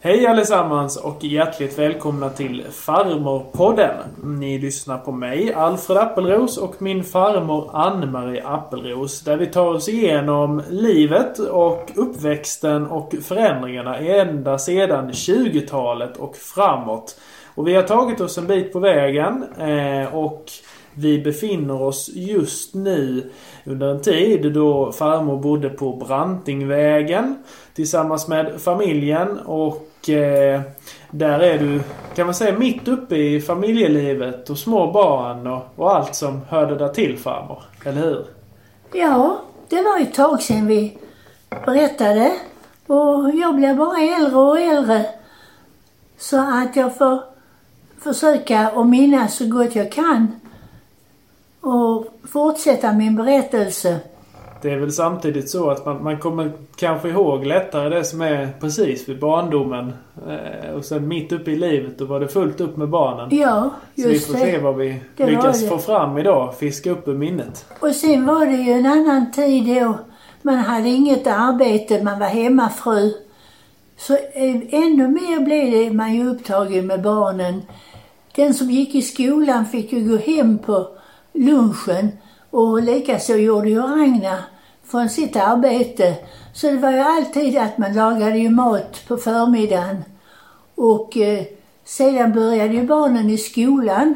Hej 0.00 0.26
allesammans 0.26 0.96
och 0.96 1.24
hjärtligt 1.24 1.78
välkomna 1.78 2.30
till 2.30 2.64
Farmorpodden. 2.70 3.94
Ni 4.24 4.58
lyssnar 4.58 4.98
på 4.98 5.12
mig, 5.12 5.52
Alfred 5.52 5.96
Appelros 5.96 6.58
och 6.58 6.82
min 6.82 7.04
farmor 7.04 7.70
Ann-Marie 7.72 8.46
Appelros. 8.46 9.20
Där 9.20 9.36
vi 9.36 9.46
tar 9.46 9.66
oss 9.66 9.88
igenom 9.88 10.62
livet 10.70 11.38
och 11.38 11.90
uppväxten 11.94 12.86
och 12.86 13.14
förändringarna 13.22 13.96
ända 13.96 14.58
sedan 14.58 15.10
20-talet 15.10 16.16
och 16.16 16.36
framåt. 16.36 17.20
Och 17.54 17.68
vi 17.68 17.74
har 17.74 17.82
tagit 17.82 18.20
oss 18.20 18.38
en 18.38 18.46
bit 18.46 18.72
på 18.72 18.78
vägen 18.78 19.44
eh, 19.58 20.14
och 20.14 20.44
vi 20.98 21.18
befinner 21.18 21.82
oss 21.82 22.10
just 22.14 22.74
nu 22.74 23.30
under 23.64 23.88
en 23.90 24.02
tid 24.02 24.52
då 24.52 24.92
farmor 24.92 25.36
bodde 25.36 25.68
på 25.68 25.92
Brantingvägen 25.92 27.42
tillsammans 27.74 28.28
med 28.28 28.60
familjen 28.60 29.38
och 29.38 30.10
eh, 30.10 30.60
där 31.10 31.40
är 31.40 31.58
du, 31.58 31.80
kan 32.14 32.26
man 32.26 32.34
säga, 32.34 32.58
mitt 32.58 32.88
uppe 32.88 33.16
i 33.16 33.40
familjelivet 33.40 34.50
och 34.50 34.58
små 34.58 34.92
barn 34.92 35.46
och, 35.46 35.62
och 35.76 35.96
allt 35.96 36.14
som 36.14 36.40
hörde 36.48 36.76
där 36.76 36.88
till 36.88 37.18
farmor. 37.18 37.62
Eller 37.84 38.00
hur? 38.00 38.26
Ja, 38.92 39.40
det 39.68 39.82
var 39.82 39.98
ju 39.98 40.02
ett 40.02 40.14
tag 40.14 40.42
sedan 40.42 40.66
vi 40.66 40.98
berättade 41.66 42.32
och 42.86 43.30
jag 43.34 43.56
blir 43.56 43.74
bara 43.74 44.16
äldre 44.16 44.38
och 44.38 44.60
äldre. 44.60 45.06
Så 46.18 46.38
att 46.38 46.76
jag 46.76 46.98
får 46.98 47.22
försöka 48.00 48.58
att 48.60 48.86
minnas 48.86 49.36
så 49.36 49.46
gott 49.46 49.76
jag 49.76 49.92
kan 49.92 50.40
och 51.66 52.06
fortsätta 52.32 52.92
min 52.92 53.16
berättelse. 53.16 53.98
Det 54.62 54.70
är 54.72 54.76
väl 54.78 54.92
samtidigt 54.92 55.50
så 55.50 55.70
att 55.70 55.86
man, 55.86 56.02
man 56.04 56.18
kommer 56.18 56.52
kanske 56.76 57.08
ihåg 57.08 57.46
lättare 57.46 57.88
det 57.88 58.04
som 58.04 58.20
är 58.20 58.48
precis 58.60 59.08
vid 59.08 59.20
barndomen. 59.20 59.92
Eh, 60.28 60.70
och 60.74 60.84
sen 60.84 61.08
mitt 61.08 61.32
uppe 61.32 61.50
i 61.50 61.56
livet 61.56 61.98
då 61.98 62.04
var 62.04 62.20
det 62.20 62.28
fullt 62.28 62.60
upp 62.60 62.76
med 62.76 62.88
barnen. 62.88 63.28
Ja, 63.38 63.70
Så 63.96 64.08
vi 64.08 64.12
just 64.12 64.26
får 64.26 64.34
det. 64.34 64.40
se 64.40 64.58
vad 64.58 64.76
vi 64.76 65.00
Det 65.16 65.26
lyckas 65.26 65.62
det. 65.62 65.68
få 65.68 65.78
fram 65.78 66.18
idag. 66.18 66.54
Fiska 66.58 66.90
upp 66.90 67.08
ur 67.08 67.14
minnet. 67.14 67.66
Och 67.80 67.94
sen 67.94 68.26
var 68.26 68.46
det 68.46 68.56
ju 68.56 68.72
en 68.72 68.86
annan 68.86 69.32
tid 69.32 69.76
då. 69.82 69.98
Man 70.42 70.56
hade 70.56 70.88
inget 70.88 71.26
arbete, 71.26 72.02
man 72.02 72.18
var 72.18 72.26
hemmafru. 72.26 73.12
Så 73.96 74.12
eh, 74.14 74.56
ännu 74.74 75.08
mer 75.08 75.44
blev 75.44 75.70
det 75.70 75.90
man 75.96 76.14
ju 76.14 76.28
upptagen 76.30 76.86
med 76.86 77.02
barnen. 77.02 77.62
Den 78.36 78.54
som 78.54 78.70
gick 78.70 78.94
i 78.94 79.02
skolan 79.02 79.66
fick 79.66 79.92
ju 79.92 80.08
gå 80.10 80.16
hem 80.16 80.58
på 80.58 80.88
lunchen 81.36 82.08
och 82.50 82.82
likaså 82.82 83.36
gjorde 83.36 83.68
ju 83.68 83.80
Ragnar 83.80 84.40
från 84.84 85.08
sitt 85.08 85.36
arbete. 85.36 86.16
Så 86.52 86.66
det 86.66 86.76
var 86.76 86.90
ju 86.90 86.98
alltid 86.98 87.56
att 87.56 87.78
man 87.78 87.94
lagade 87.94 88.38
ju 88.38 88.50
mat 88.50 89.04
på 89.08 89.16
förmiddagen. 89.16 90.04
Och 90.74 91.16
eh, 91.16 91.44
sedan 91.84 92.32
började 92.32 92.74
ju 92.74 92.86
barnen 92.86 93.30
i 93.30 93.38
skolan. 93.38 94.14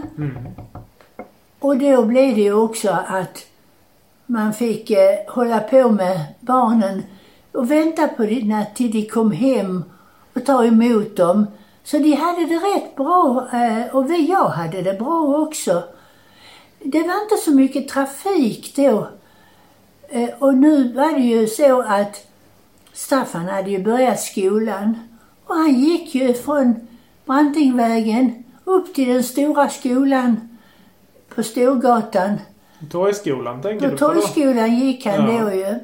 Och 1.58 1.76
då 1.76 2.04
blev 2.04 2.34
det 2.34 2.40
ju 2.40 2.54
också 2.54 2.90
att 3.06 3.46
man 4.26 4.52
fick 4.52 4.90
eh, 4.90 5.18
hålla 5.28 5.60
på 5.60 5.88
med 5.88 6.20
barnen 6.40 7.02
och 7.52 7.70
vänta 7.70 8.08
på 8.08 8.22
det 8.22 8.44
när, 8.44 8.64
till 8.64 8.90
de 8.90 9.06
kom 9.06 9.32
hem 9.32 9.84
och 10.34 10.46
ta 10.46 10.64
emot 10.64 11.16
dem. 11.16 11.46
Så 11.84 11.98
de 11.98 12.12
hade 12.12 12.46
det 12.46 12.54
rätt 12.54 12.96
bra 12.96 13.48
eh, 13.52 13.96
och 13.96 14.10
vi, 14.10 14.30
jag 14.30 14.48
hade 14.48 14.82
det 14.82 14.98
bra 14.98 15.38
också. 15.38 15.82
Det 16.84 16.98
var 17.02 17.22
inte 17.22 17.36
så 17.44 17.50
mycket 17.50 17.88
trafik 17.88 18.72
då. 18.76 19.08
Eh, 20.08 20.28
och 20.38 20.54
nu 20.54 20.92
var 20.92 21.12
det 21.12 21.20
ju 21.20 21.46
så 21.46 21.80
att 21.82 22.26
Staffan 22.92 23.48
hade 23.48 23.70
ju 23.70 23.84
börjat 23.84 24.20
skolan 24.20 24.98
och 25.46 25.54
han 25.54 25.74
gick 25.74 26.14
ju 26.14 26.34
från 26.34 26.74
Brantingvägen 27.24 28.44
upp 28.64 28.94
till 28.94 29.08
den 29.08 29.24
stora 29.24 29.68
skolan 29.68 30.58
på 31.34 31.42
Storgatan. 31.42 32.38
Torgskolan 32.90 33.62
tänker 33.62 33.90
du 33.90 33.96
på 33.96 34.06
då? 34.06 34.12
Torgskolan 34.14 34.76
gick 34.76 35.06
han 35.06 35.36
Ja. 35.36 35.44
då 35.44 35.52
ju. 35.54 35.74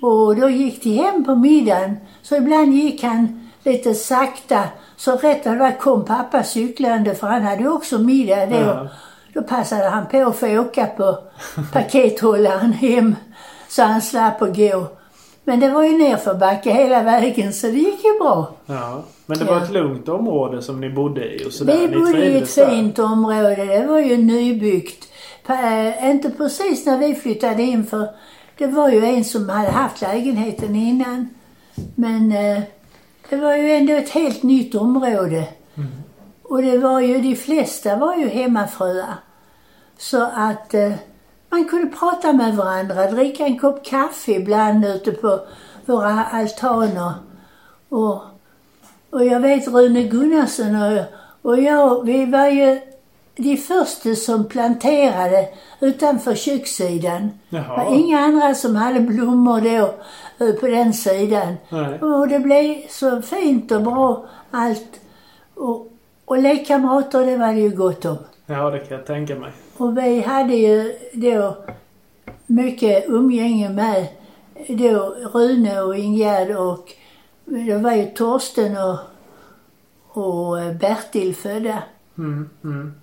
Och 0.00 0.36
då 0.36 0.48
gick 0.48 0.82
de 0.82 0.96
hem 0.96 1.24
på 1.24 1.34
middagen. 1.34 1.96
Så 2.22 2.36
ibland 2.36 2.74
gick 2.74 3.02
han 3.02 3.50
lite 3.64 3.94
sakta. 3.94 4.64
Så 4.96 5.16
rätt 5.16 5.46
vad 5.46 5.54
det 5.54 5.58
var 5.60 5.78
kom 5.78 6.04
pappa 6.04 6.42
cyklande 6.44 7.14
för 7.14 7.26
han 7.26 7.42
hade 7.42 7.68
också 7.68 7.98
middag 7.98 8.46
då. 8.46 8.56
Ja. 8.56 8.88
Då 9.34 9.42
passade 9.42 9.88
han 9.88 10.06
på 10.06 10.22
att 10.28 10.36
få 10.36 10.58
åka 10.58 10.86
på 10.86 11.18
pakethållaren 11.72 12.72
hem. 12.72 13.14
Så 13.68 13.82
han 13.82 14.02
slapp 14.02 14.42
att 14.42 14.56
gå. 14.56 14.86
Men 15.44 15.60
det 15.60 15.68
var 15.70 15.82
ju 15.84 15.98
nerförbacke 15.98 16.70
hela 16.72 17.02
vägen 17.02 17.52
så 17.52 17.66
det 17.66 17.72
gick 17.72 18.04
ju 18.04 18.18
bra. 18.18 18.54
Ja. 18.66 19.02
Men 19.26 19.38
det 19.38 19.44
var 19.44 19.56
Ja. 19.56 19.62
ett 19.64 19.70
lugnt 19.70 20.08
område 20.08 20.62
som 20.62 20.80
ni 20.80 20.90
bodde 20.90 21.34
i 21.34 21.46
och 21.48 21.52
sådär. 21.52 21.78
Vi 21.78 21.88
bodde 21.98 22.24
i 22.26 22.36
ett 22.38 22.54
där. 22.56 22.70
fint 22.70 22.98
område. 22.98 23.64
Det 23.64 23.86
var 23.86 23.98
ju 23.98 24.16
nybyggt. 24.16 25.06
Eh, 25.48 26.10
inte 26.10 26.30
precis 26.30 26.86
när 26.86 26.98
vi 26.98 27.14
flyttade 27.14 27.62
in 27.62 27.86
för 27.86 28.08
det 28.58 28.66
var 28.66 28.88
ju 28.90 29.04
en 29.04 29.24
som 29.24 29.48
hade 29.48 29.70
haft 29.70 30.00
lägenheten 30.02 30.76
innan. 30.76 31.28
Men 31.94 32.32
eh, 32.32 32.62
det 33.30 33.36
var 33.36 33.56
ju 33.56 33.72
ändå 33.72 33.92
ett 33.92 34.10
helt 34.10 34.42
nytt 34.42 34.74
område. 34.74 35.44
Och 36.50 36.62
det 36.62 36.78
var 36.78 37.00
ju, 37.00 37.20
de 37.20 37.36
flesta 37.36 37.96
var 37.96 38.16
ju 38.16 38.28
hemmafruar. 38.28 39.14
Så 39.98 40.22
att 40.34 40.74
eh, 40.74 40.92
man 41.50 41.64
kunde 41.64 41.96
prata 41.96 42.32
med 42.32 42.56
varandra, 42.56 43.10
dricka 43.10 43.46
en 43.46 43.58
kopp 43.58 43.84
kaffe 43.84 44.32
ibland 44.32 44.84
ute 44.84 45.12
på 45.12 45.40
våra 45.86 46.24
altaner. 46.24 47.12
Och 47.88 48.22
och 49.10 49.24
jag 49.24 49.40
vet 49.40 49.68
Rune 49.68 50.02
Gunnarsson 50.02 50.76
och, 50.76 51.04
och 51.42 51.60
jag, 51.60 52.04
vi 52.04 52.24
var 52.24 52.46
ju 52.46 52.80
de 53.36 53.56
första 53.56 54.14
som 54.14 54.48
planterade 54.48 55.48
utanför 55.80 56.34
kökssidan. 56.34 57.30
Det 57.48 57.64
var 57.68 57.94
inga 57.94 58.20
andra 58.20 58.54
som 58.54 58.76
hade 58.76 59.00
blommor 59.00 59.60
då 59.60 59.94
eh, 60.46 60.54
på 60.54 60.66
den 60.66 60.94
sidan. 60.94 61.54
Nej. 61.68 62.00
Och 62.00 62.28
det 62.28 62.38
blev 62.38 62.88
så 62.88 63.22
fint 63.22 63.72
och 63.72 63.82
bra 63.82 64.26
allt. 64.50 65.00
Och, 65.54 65.89
och 66.30 66.38
lekkamrater, 66.38 67.26
det 67.26 67.36
var 67.36 67.52
det 67.52 67.60
ju 67.60 67.70
gott 67.70 68.04
om. 68.04 68.18
Ja, 68.46 68.70
det 68.70 68.78
kan 68.78 68.96
jag 68.96 69.06
tänka 69.06 69.34
mig. 69.36 69.52
Och 69.76 69.98
vi 69.98 70.20
hade 70.20 70.54
ju 70.54 70.94
då 71.12 71.56
mycket 72.46 73.04
umgänge 73.08 73.68
med 73.68 74.06
då 74.68 75.16
Rune 75.32 75.80
och 75.80 75.96
Ingegärd 75.96 76.56
och 76.56 76.92
det 77.44 77.76
var 77.76 77.92
ju 77.92 78.06
Torsten 78.06 78.76
och, 78.76 78.98
och 80.22 80.74
Bertil 80.80 81.34
födda. 81.34 81.82
Mm, 82.18 82.50
mm. 82.64 82.94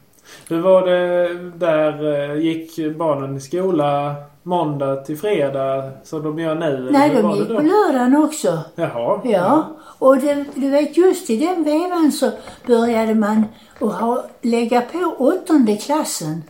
Hur 0.50 0.62
var 0.62 0.86
det 0.86 1.34
där? 1.56 2.36
Gick 2.36 2.98
barnen 2.98 3.38
i 3.38 3.40
skola 3.40 4.16
måndag 4.44 4.96
till 4.96 5.18
fredag 5.18 5.92
som 6.04 6.24
de 6.24 6.40
gör 6.40 6.56
nu? 6.56 6.90
Nej, 6.92 7.10
de 7.22 7.32
gick 7.32 7.48
på 7.48 7.54
lördagen 7.54 8.16
också. 8.16 8.60
Jaha. 8.76 9.22
Ja, 9.24 9.78
och 10.00 10.18
det, 10.18 10.46
du 10.56 10.70
vet 10.70 10.98
just 10.98 11.30
i 11.30 11.38
den 11.38 11.64
vevan 11.64 12.12
så 12.12 12.32
började 12.68 13.16
man 13.16 13.46
att 13.80 13.94
ha, 13.94 14.26
lägga 14.42 14.82
på 14.82 15.16
åttonde 15.18 15.76
klassen. 15.78 16.44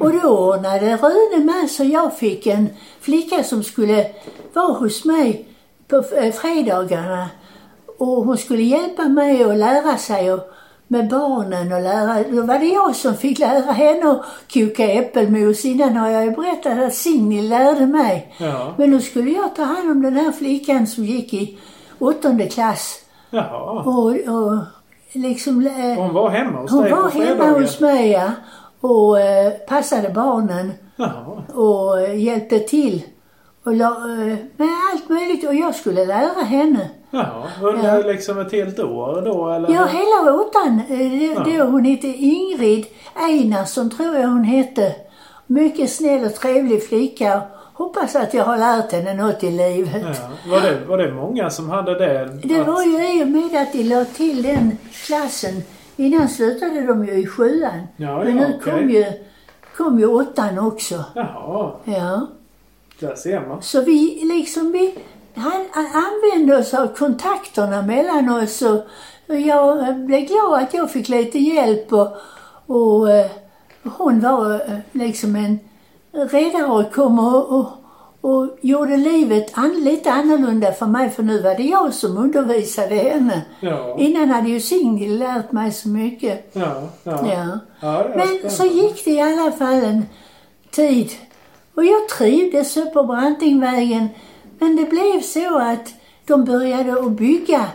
Och 0.00 0.12
då 0.12 0.28
ordnade 0.28 0.96
Rune 0.96 1.44
med 1.44 1.70
så 1.70 1.84
jag 1.84 2.16
fick 2.16 2.46
en 2.46 2.68
flicka 3.00 3.44
som 3.44 3.62
skulle 3.62 4.06
vara 4.52 4.72
hos 4.72 5.04
mig 5.04 5.48
på 5.88 5.96
eh, 5.96 6.32
fredagarna. 6.32 7.28
Och 7.98 8.24
hon 8.24 8.38
skulle 8.38 8.62
hjälpa 8.62 9.08
mig 9.08 9.44
att 9.44 9.56
lära 9.56 9.96
sig 9.96 10.32
och, 10.32 10.40
med 10.92 11.08
barnen 11.08 11.72
och 11.72 11.80
lära. 11.82 12.24
Då 12.30 12.42
var 12.42 12.58
det 12.58 12.66
jag 12.66 12.96
som 12.96 13.14
fick 13.14 13.38
lära 13.38 13.72
henne 13.72 14.10
att 14.10 14.24
koka 14.52 14.92
äppelmos. 14.92 15.64
Innan 15.64 15.96
har 15.96 16.08
jag 16.10 16.24
ju 16.24 16.30
berättat 16.30 16.78
att 16.78 16.94
Signil 16.94 17.48
lärde 17.48 17.86
mig. 17.86 18.34
Ja. 18.38 18.74
Men 18.78 18.90
då 18.90 18.98
skulle 18.98 19.30
jag 19.30 19.54
ta 19.56 19.62
hand 19.62 19.90
om 19.90 20.02
den 20.02 20.16
här 20.16 20.32
flickan 20.32 20.86
som 20.86 21.04
gick 21.04 21.34
i 21.34 21.58
åttonde 21.98 22.46
klass. 22.46 22.98
Jaha. 23.30 23.82
Och, 23.82 24.10
och 24.10 24.56
liksom... 25.12 25.66
eh, 25.66 25.94
Hon 26.02 26.14
var 26.14 26.30
hemma 26.30 26.58
hos 26.60 26.70
hon 26.70 26.82
dig 26.82 26.92
var 26.92 27.10
på 27.10 27.18
hemma 27.18 27.44
hos 27.58 27.80
mig 27.80 28.10
ja, 28.10 28.30
och 28.80 29.20
eh, 29.20 29.52
passade 29.52 30.08
barnen 30.10 30.72
Jaha. 30.96 31.42
och 31.54 32.00
eh, 32.00 32.18
hjälpte 32.24 32.58
till. 32.58 33.02
Och 33.64 33.74
la, 33.74 33.86
eh, 33.86 34.36
med 34.56 34.68
allt 34.92 35.08
möjligt. 35.08 35.46
Och 35.48 35.54
jag 35.54 35.74
skulle 35.74 36.04
lära 36.06 36.42
henne. 36.42 36.88
Jaha. 37.10 37.42
Under 37.62 38.04
liksom 38.04 38.38
ett 38.38 38.52
helt 38.52 38.78
år 38.78 39.22
då 39.24 39.48
eller? 39.50 39.70
Ja, 39.74 39.84
hela 39.86 40.34
åttan. 40.34 40.80
eh, 40.88 40.98
det- 40.98 41.50
Ja. 41.56 41.64
Hon 41.64 41.84
hette 41.84 42.06
Ingrid 42.06 42.86
Einarsson 43.14 43.90
tror 43.90 44.16
jag 44.16 44.28
hon 44.28 44.44
hette. 44.44 44.94
Mycket 45.46 45.90
snäll 45.92 46.24
och 46.24 46.34
trevlig 46.34 46.88
flicka. 46.88 47.42
Hoppas 47.72 48.16
att 48.16 48.34
jag 48.34 48.44
har 48.44 48.58
lärt 48.58 48.92
henne 48.92 49.14
något 49.14 49.42
i 49.44 49.50
livet. 49.50 50.02
Ja. 50.02 50.50
Var, 50.50 50.60
det, 50.60 50.84
var 50.88 50.98
det 50.98 51.12
många 51.12 51.50
som 51.50 51.70
hade 51.70 51.94
det? 51.98 52.38
Det 52.44 52.60
Att- 52.60 52.66
var 52.66 52.82
ju 52.82 53.20
i 53.20 53.24
och 53.24 53.28
med 53.28 53.62
att 53.62 53.72
de 53.72 53.82
la 53.84 54.04
till 54.04 54.42
den 54.42 54.78
klassen. 55.06 55.62
Innan 55.96 56.28
slutade 56.28 56.80
de 56.86 57.04
ju 57.04 57.12
i 57.12 57.26
sjuan. 57.26 57.80
Ja, 57.96 58.18
Men 58.24 58.36
ja, 58.38 58.48
nu 58.48 58.54
okej. 58.60 58.72
kom, 58.80 58.90
ju, 58.90 59.04
kom 59.76 59.98
ju 59.98 60.06
åttan 60.06 60.58
också. 60.58 61.04
Jaha. 61.14 61.70
Ja. 61.84 62.26
Där 63.00 63.14
ser 63.14 63.40
man. 63.48 63.62
Så 63.62 63.80
vi 63.82 64.20
liksom, 64.38 64.72
vi, 64.72 64.94
han, 65.34 65.66
han 65.70 65.86
använde 65.86 66.58
oss 66.58 66.74
av 66.74 66.86
kontakterna 66.86 67.82
mellan 67.82 68.28
oss 68.42 68.62
och, 68.62 68.80
jag 69.26 69.96
blev 69.96 70.20
glad 70.20 70.62
att 70.62 70.74
jag 70.74 70.90
fick 70.90 71.08
lite 71.08 71.38
hjälp 71.38 71.92
och, 71.92 72.16
och 72.66 73.10
eh, 73.10 73.30
hon 73.82 74.20
var 74.20 74.54
eh, 74.54 74.78
liksom 74.92 75.36
en 75.36 75.58
redare 76.12 76.64
och 76.64 76.92
kom 76.92 77.18
och, 77.18 77.58
och, 77.58 77.66
och 78.20 78.58
gjorde 78.60 78.96
livet 78.96 79.50
an, 79.54 79.80
lite 79.84 80.12
annorlunda 80.12 80.72
för 80.72 80.86
mig 80.86 81.10
för 81.10 81.22
nu 81.22 81.42
var 81.42 81.54
det 81.54 81.62
jag 81.62 81.94
som 81.94 82.18
undervisade 82.18 82.94
henne. 82.94 83.42
Ja. 83.60 83.96
Innan 83.98 84.28
hade 84.28 84.48
ju 84.48 84.60
Signhild 84.60 85.18
lärt 85.18 85.52
mig 85.52 85.72
så 85.72 85.88
mycket. 85.88 86.50
Ja. 86.52 86.88
Ja. 87.02 88.04
Men 88.16 88.50
så 88.50 88.66
gick 88.66 89.04
det 89.04 89.10
i 89.10 89.20
alla 89.20 89.52
fall 89.52 89.84
en 89.84 90.06
tid. 90.70 91.10
Och 91.74 91.84
jag 91.84 92.08
trivdes 92.08 92.76
upp 92.76 92.92
på 92.92 93.02
Brantingvägen. 93.04 94.08
Men 94.60 94.76
det 94.76 94.84
blev 94.90 95.20
så 95.20 95.58
att 95.58 95.94
de 96.26 96.44
började 96.44 96.92
att 96.92 97.10
bygga 97.12 97.66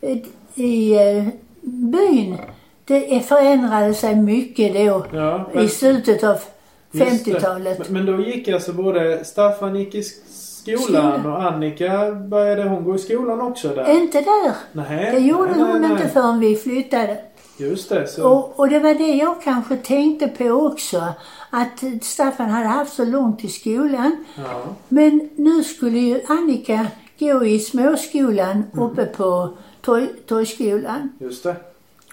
eh, 0.00 0.16
i 0.54 0.92
eh, 0.94 1.24
byn. 1.62 2.36
Det 2.84 3.20
förändrade 3.28 3.94
sig 3.94 4.16
mycket 4.16 4.74
då 4.74 5.06
Ja, 5.12 5.50
i 5.52 5.56
men- 5.56 5.68
slutet 5.68 6.24
av 6.24 6.36
Just 6.90 7.24
det. 7.24 7.30
50-talet. 7.32 7.78
Men, 7.78 8.04
men 8.04 8.16
då 8.16 8.22
gick 8.22 8.48
alltså 8.48 8.72
både 8.72 9.24
Staffan 9.24 9.76
gick 9.76 9.94
i 9.94 10.02
skolan 10.02 10.82
Skolan. 10.82 11.26
och 11.26 11.42
Annika 11.42 12.10
började 12.14 12.64
hon 12.68 12.84
gå 12.84 12.94
i 12.94 12.98
skolan 12.98 13.40
också 13.40 13.68
där? 13.68 13.90
Inte 14.00 14.20
där. 14.20 14.52
Nej. 14.72 15.10
Det 15.12 15.18
gjorde 15.18 15.50
nej, 15.50 15.60
hon 15.60 15.80
nej, 15.80 15.90
inte 15.90 16.02
nej. 16.04 16.12
förrän 16.12 16.40
vi 16.40 16.56
flyttade. 16.56 17.16
Just 17.58 17.88
det. 17.88 18.06
Så. 18.06 18.28
Och, 18.28 18.60
och 18.60 18.68
det 18.68 18.78
var 18.78 18.94
det 18.94 19.14
jag 19.14 19.42
kanske 19.42 19.76
tänkte 19.76 20.28
på 20.28 20.44
också. 20.50 21.02
Att 21.50 21.84
Staffan 22.02 22.50
hade 22.50 22.66
haft 22.66 22.92
så 22.94 23.04
långt 23.04 23.38
till 23.40 23.52
skolan. 23.52 24.24
Ja. 24.36 24.62
Men 24.88 25.30
nu 25.36 25.64
skulle 25.64 25.98
ju 25.98 26.20
Annika 26.28 26.86
gå 27.18 27.44
i 27.44 27.58
småskolan 27.58 28.64
uppe 28.72 29.06
på 29.06 29.50
Torg, 29.80 30.08
Torgskolan. 30.26 31.12
Just 31.20 31.42
det. 31.42 31.56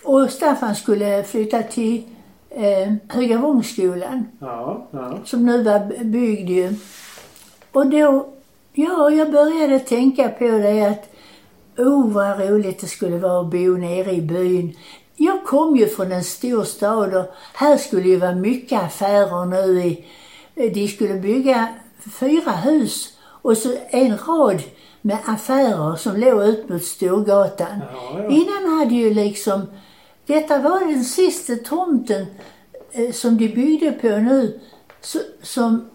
Och 0.03 0.29
Staffan 0.29 0.75
skulle 0.75 1.23
flytta 1.23 1.63
till 1.63 2.03
eh, 2.49 2.93
Högavångsskolan 3.07 4.25
Ja. 4.39 4.87
Ja. 4.91 5.17
som 5.25 5.45
nu 5.45 5.63
var 5.63 6.03
byggd 6.03 6.49
ju. 6.49 6.73
Och 7.71 7.87
då, 7.87 8.27
ja, 8.73 9.09
jag 9.11 9.31
började 9.31 9.79
tänka 9.79 10.29
på 10.29 10.43
det 10.43 10.81
att 10.81 11.09
oh 11.77 12.11
vad 12.11 12.39
roligt 12.49 12.79
det 12.79 12.87
skulle 12.87 13.17
vara 13.17 13.39
att 13.41 13.51
bo 13.51 13.77
nere 13.77 14.11
i 14.11 14.21
byn. 14.21 14.75
Jag 15.15 15.43
kom 15.43 15.75
ju 15.75 15.87
från 15.87 16.11
en 16.11 16.23
stor 16.23 16.63
stad 16.63 17.15
och 17.15 17.25
här 17.53 17.77
skulle 17.77 18.09
ju 18.09 18.17
vara 18.17 18.35
mycket 18.35 18.83
affärer 18.83 19.45
nu 19.45 19.81
i, 19.81 20.05
de 20.69 20.87
skulle 20.87 21.13
bygga 21.13 21.67
fyra 22.19 22.51
hus 22.51 23.13
och 23.21 23.57
så 23.57 23.73
en 23.89 24.17
rad 24.17 24.61
med 25.01 25.17
affärer 25.25 25.95
som 25.95 26.15
låg 26.19 26.43
ut 26.43 26.69
mot 26.69 26.83
Storgatan. 26.83 27.79
Ja, 27.93 28.19
ja. 28.19 28.29
Innan 28.29 28.79
hade 28.79 28.95
ju 28.95 29.13
liksom, 29.13 29.61
detta 30.25 30.59
var 30.59 30.79
den 30.79 31.03
sista 31.03 31.55
tomten 31.55 32.25
eh, 32.91 33.11
som 33.11 33.37
de 33.37 33.47
byggde 33.47 33.91
på 33.91 34.07
nu, 34.07 34.59
så, 35.01 35.19
som, 35.41 35.85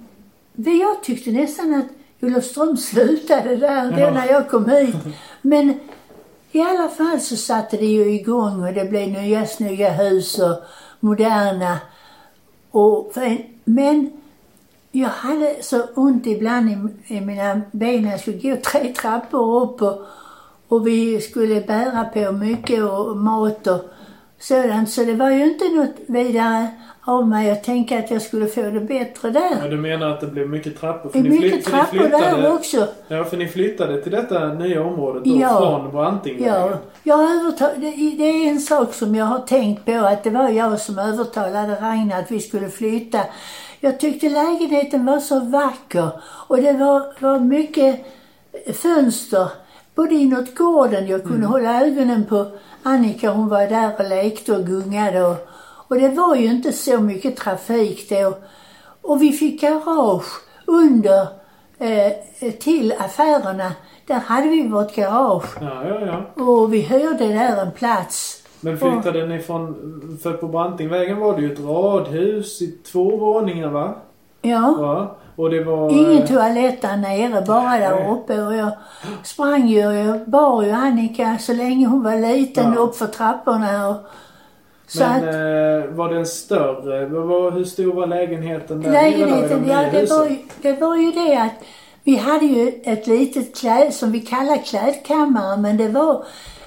jag 0.54 1.02
tyckte 1.02 1.30
nästan 1.30 1.74
att 1.74 1.86
Olofström 2.22 2.76
slutade 2.90 3.56
där, 3.56 3.98
Ja. 4.00 4.10
när 4.10 4.26
jag 4.28 4.48
kom 4.50 4.70
hit. 4.70 4.96
Men 5.42 5.80
i 6.52 6.60
alla 6.60 6.88
fall 6.88 7.20
så 7.20 7.36
satte 7.36 7.76
det 7.76 7.86
ju 7.86 8.12
igång 8.14 8.64
och 8.64 8.74
det 8.74 8.84
blev 8.84 9.08
nya 9.08 9.46
snygga 9.46 9.90
hus 9.90 10.38
och 10.38 10.56
moderna. 11.00 11.78
Och 12.70 13.12
men 13.64 14.10
jag 14.92 15.08
hade 15.08 15.56
så 15.62 15.82
ont 15.94 16.26
ibland 16.26 16.70
i, 16.70 16.78
i 17.14 17.20
mina 17.20 17.60
ben. 17.72 18.04
Jag 18.04 18.20
skulle 18.20 18.38
gå 18.38 18.56
tre 18.56 18.94
trappor 18.94 19.62
upp 19.62 19.82
och, 19.82 20.06
och 20.68 20.86
vi 20.86 21.20
skulle 21.20 21.60
bära 21.60 22.04
på 22.04 22.32
mycket 22.32 22.84
och 22.84 23.16
mat 23.16 23.66
och 23.66 23.80
sådant. 24.38 24.90
Så 24.90 25.04
det 25.04 25.14
var 25.14 25.30
ju 25.30 25.44
inte 25.44 25.68
något 25.68 25.96
vidare 26.06 26.68
av 27.04 27.28
mig 27.28 27.50
att 27.50 27.64
tänka 27.64 27.98
att 27.98 28.10
jag 28.10 28.22
skulle 28.22 28.46
få 28.46 28.62
det 28.62 28.80
bättre 28.80 29.30
där. 29.30 29.58
ja. 29.62 29.68
Du 29.68 29.76
menar 29.76 30.08
att 30.10 30.20
det 30.20 30.26
blev 30.26 30.48
mycket 30.48 30.80
trappor? 30.80 31.10
Det 31.12 31.18
är 31.18 31.22
fly- 31.22 31.30
mycket 31.40 31.64
trappor 31.64 32.08
där 32.08 32.52
också. 32.54 32.88
Ja, 33.08 33.24
för 33.24 33.36
ni 33.36 33.48
flyttade 33.48 34.02
till 34.02 34.12
detta 34.12 34.48
nya 34.54 34.84
området 34.84 35.24
då 35.24 35.36
Ja. 35.40 35.58
från 35.80 35.90
Brantingvägen? 35.92 36.54
Ja, 36.54 36.70
jag 37.02 37.18
det, 37.76 37.90
det 38.18 38.24
är 38.24 38.48
en 38.50 38.60
sak 38.60 38.94
som 38.94 39.14
jag 39.14 39.24
har 39.24 39.38
tänkt 39.38 39.84
på 39.84 39.92
att 39.92 40.24
det 40.24 40.30
var 40.30 40.48
jag 40.48 40.80
som 40.80 40.98
övertalade 40.98 41.74
Ragnar 41.74 42.18
att 42.20 42.30
vi 42.30 42.40
skulle 42.40 42.68
flytta. 42.68 43.20
Jag 43.80 44.00
tyckte 44.00 44.28
lägenheten 44.28 45.06
var 45.06 45.18
så 45.20 45.40
vacker 45.40 46.08
och 46.22 46.56
det 46.56 46.72
var, 46.72 47.02
var 47.18 47.38
mycket 47.38 48.00
fönster. 48.74 49.48
Både 49.94 50.14
inåt 50.14 50.54
gården, 50.54 51.06
jag 51.06 51.24
kunde 51.24 51.46
hålla 51.46 51.82
ögonen 51.86 52.24
på 52.28 52.46
Annika, 52.82 53.30
hon 53.30 53.48
var 53.48 53.66
där 53.66 53.92
och 53.98 54.08
lekte 54.08 54.52
och 54.56 54.64
gungade 54.66 55.22
och, 55.22 55.49
och 55.90 55.96
det 55.96 56.08
var 56.08 56.36
ju 56.36 56.46
inte 56.46 56.72
så 56.72 57.00
mycket 57.00 57.36
trafik 57.36 58.10
då. 58.10 58.34
Och 59.02 59.22
vi 59.22 59.32
fick 59.32 59.60
garage 59.60 60.42
under 60.64 61.20
eh, 61.78 62.52
till 62.60 62.94
affärerna. 62.98 63.72
Där 64.06 64.18
hade 64.18 64.48
vi 64.48 64.68
vårt 64.68 64.94
garage. 64.94 65.56
Ja, 65.60 65.88
ja, 65.88 66.00
ja. 66.36 66.42
Och 66.44 66.74
vi 66.74 66.80
hyrde 66.80 67.28
där 67.28 67.62
en 67.62 67.72
plats. 67.72 68.42
Men 68.60 68.78
flyttade 68.78 69.26
ni 69.26 69.38
från... 69.38 70.18
För 70.22 70.32
på 70.32 70.48
Brantingvägen 70.48 71.18
var 71.20 71.36
det 71.36 71.42
ju 71.42 71.52
ett 71.52 71.60
radhus 71.60 72.62
i 72.62 72.66
två 72.92 73.16
våningar 73.16 73.68
va? 73.68 73.94
Ja. 74.42 74.74
Ja. 74.78 75.16
Och 75.36 75.50
det 75.50 75.64
var... 75.64 75.90
Ingen 75.90 76.26
toalett 76.26 76.82
där 76.82 76.96
nere, 76.96 77.44
bara 77.46 77.78
där 77.78 77.94
Nej. 77.94 78.10
uppe. 78.10 78.42
Och 78.42 78.54
jag 78.56 78.70
sprang 79.22 79.68
ju 79.68 79.86
och 79.86 79.94
jag 79.94 80.30
bar 80.30 80.62
ju 80.62 80.70
Annika 80.70 81.38
så 81.40 81.52
länge 81.52 81.86
hon 81.86 82.02
var 82.02 82.16
liten 82.16 82.72
Ja. 82.72 82.80
upp 82.80 82.96
för 82.96 83.06
trapporna. 83.06 83.88
Och, 83.88 83.96
så 84.90 84.98
Men 84.98 85.16
att 85.16 85.22
eh, 85.24 85.94
var 85.94 86.14
den 86.14 86.26
större? 86.26 87.06
Var, 87.06 87.50
hur 87.50 87.64
stor 87.64 87.92
var 87.92 88.06
lägenheten 88.06 88.82
där 88.82 88.92
lägenheten, 88.92 89.68
ja 89.68 89.76
det 89.76 90.00
husen? 90.00 90.18
var, 90.18 90.26
ju, 90.26 90.36
det 90.62 90.72
var 90.72 90.96
ju 90.96 91.12
det 91.12 91.36
att 91.36 91.64
vi 92.04 92.16
hade 92.16 92.46
ju 92.46 92.80
ett 92.84 93.06
litet 93.06 93.56
kläd, 93.56 93.94
som 93.94 94.12
vi 94.12 94.20
kallar 94.20 94.64
klädkammare, 94.64 95.56
men 95.56 95.76
det 95.76 95.88
var 95.88 96.24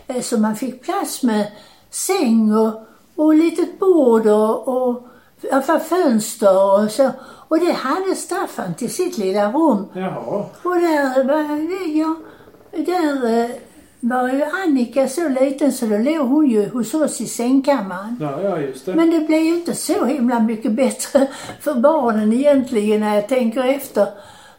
eh, 0.07 0.21
så 0.21 0.37
man 0.37 0.55
fick 0.55 0.83
plats 0.83 1.23
med 1.23 1.47
säng 1.89 2.55
och, 2.55 2.73
och 3.15 3.36
litet 3.36 3.79
bord 3.79 4.27
och, 4.27 4.67
och 4.67 5.07
för 5.41 5.79
fönster 5.79 6.83
och 6.83 6.91
så. 6.91 7.12
Och 7.48 7.59
det 7.59 7.71
hade 7.71 8.15
Staffan 8.15 8.74
till 8.74 8.93
sitt 8.93 9.17
lilla 9.17 9.51
rum. 9.51 9.86
Jaha. 9.93 10.45
Och 10.63 10.75
där 10.75 11.29
ja, 11.95 12.15
där 12.71 13.43
eh, 13.43 13.50
var 14.03 14.29
ju 14.29 14.43
Annika 14.43 15.07
så 15.07 15.29
liten 15.29 15.72
så 15.72 15.86
då 15.86 15.98
låg 15.98 16.27
hon 16.27 16.48
ju 16.50 16.69
hos 16.69 16.93
oss 16.93 17.22
i 17.22 17.25
sängkammaren. 17.25 18.17
Ja, 18.22 18.41
ja 18.41 18.60
just 18.60 18.86
det. 18.86 18.95
Men 18.95 19.10
det 19.12 19.19
blev 19.19 19.41
ju 19.41 19.55
inte 19.55 19.75
så 19.75 20.05
himla 20.05 20.39
mycket 20.39 20.72
bättre 20.72 21.27
för 21.62 21.75
barnen 21.75 22.33
egentligen 22.33 23.00
när 23.01 23.15
jag 23.15 23.27
tänker 23.27 23.63
efter. 23.63 24.07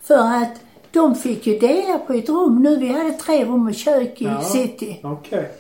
För 0.03 0.19
att 0.19 0.61
de 0.91 1.15
fick 1.15 1.47
ju 1.47 1.59
dela 1.59 1.99
på 1.99 2.13
ett 2.13 2.29
rum 2.29 2.63
nu. 2.63 2.77
Vi 2.77 2.89
hade 2.89 3.11
tre 3.11 3.45
rum 3.45 3.67
och 3.69 3.75
kök 3.75 4.21
i 4.21 4.25
Ja. 4.25 4.41
city. 4.41 5.01
Okej. 5.03 5.51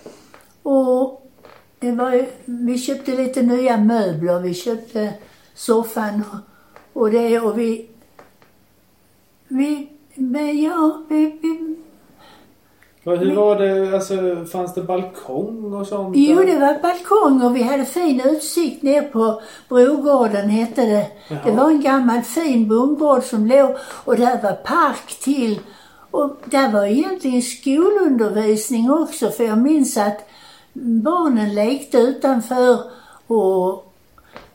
Och 0.63 1.31
det 1.79 1.93
var 1.93 2.13
ju, 2.13 2.27
vi 2.45 2.79
köpte 2.79 3.13
lite 3.17 3.43
nya 3.43 3.77
möbler. 3.77 4.41
Vi 4.41 4.55
köpte 4.55 5.13
soffan 5.55 6.23
och, 6.33 7.03
och 7.03 7.11
det 7.11 7.41
och 7.41 7.59
vi... 7.59 7.89
Vi, 9.49 9.89
men 10.15 10.63
ja, 10.63 11.03
vi, 11.09 11.39
vi 11.43 11.77
Vad- 13.05 13.19
Hur 13.19 13.27
Men- 13.27 13.37
var 13.37 13.57
det, 13.57 13.95
alltså 13.95 14.15
fanns 14.53 14.75
det 14.75 14.83
balkong 14.83 15.75
och 15.75 15.87
sånt? 15.87 16.17
Jo, 16.17 16.37
det 16.45 16.59
var 16.59 16.83
balkong 16.83 17.43
och 17.43 17.57
vi 17.57 17.63
hade 17.63 17.85
fin 17.85 18.21
utsikt 18.25 18.83
ner 18.83 19.03
på 19.03 19.41
Brogården 19.69 20.49
hette 20.51 20.83
det. 20.87 21.07
Jaha. 21.29 21.39
Det 21.45 21.51
var 21.51 21.71
en 21.71 21.81
gammal 21.81 22.23
fin 22.23 22.69
bondgård 22.69 23.23
som 23.23 23.47
låg 23.47 23.77
och 24.05 24.17
där 24.17 24.43
var 24.43 24.53
park 24.53 25.21
till. 25.23 25.61
Och 26.11 26.37
där 26.45 26.73
var 26.73 26.85
egentligen 26.87 27.43
skolundervisning 27.43 28.91
också 28.91 29.31
för 29.31 29.45
jag 29.45 29.59
minns 29.59 29.97
att 29.97 30.29
barnen 30.73 31.55
lekte 31.55 31.99
utanför 31.99 32.79
och 33.27 33.69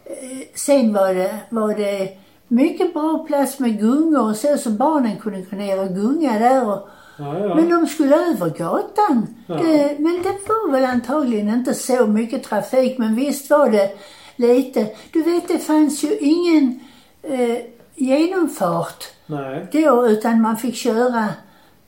eh, 0.06 0.48
sen 0.56 0.94
var 0.94 1.14
det, 1.14 1.36
var 1.50 1.74
det 1.74 2.10
mycket 2.48 2.94
bra 2.94 3.26
plats 3.28 3.60
med 3.60 3.80
gungor 3.80 4.30
och 4.30 4.36
så, 4.36 4.58
så 4.58 4.70
barnen 4.70 5.18
kunde 5.18 5.42
gå 5.42 5.56
ner 5.56 5.82
och 5.82 5.90
gunga 5.96 6.40
där. 6.40 6.68
Och, 6.68 6.90
Ja, 7.20 7.40
ja. 7.40 7.56
men 7.56 7.70
de 7.70 7.88
skulle 7.88 8.16
över 8.16 8.50
gatan. 8.50 9.28
Ja. 9.48 9.56
Det, 9.56 9.96
men 10.00 10.22
det 10.24 10.30
var 10.48 10.72
väl 10.72 10.86
antagligen 10.86 11.50
inte 11.50 11.74
så 11.74 12.08
mycket 12.08 12.44
trafik, 12.44 12.98
men 12.98 13.16
visst 13.16 13.50
var 13.50 13.70
det 13.70 13.92
lite. 14.36 14.88
Du 15.14 15.22
vet, 15.22 15.48
det 15.48 15.60
fanns 15.60 16.04
ju 16.04 16.18
ingen 16.18 16.80
eh, 17.24 17.58
genomfart 17.96 19.04
Nej. 19.26 19.68
då, 19.72 20.08
utan 20.08 20.42
man 20.42 20.58
fick 20.58 20.76
köra 20.76 21.28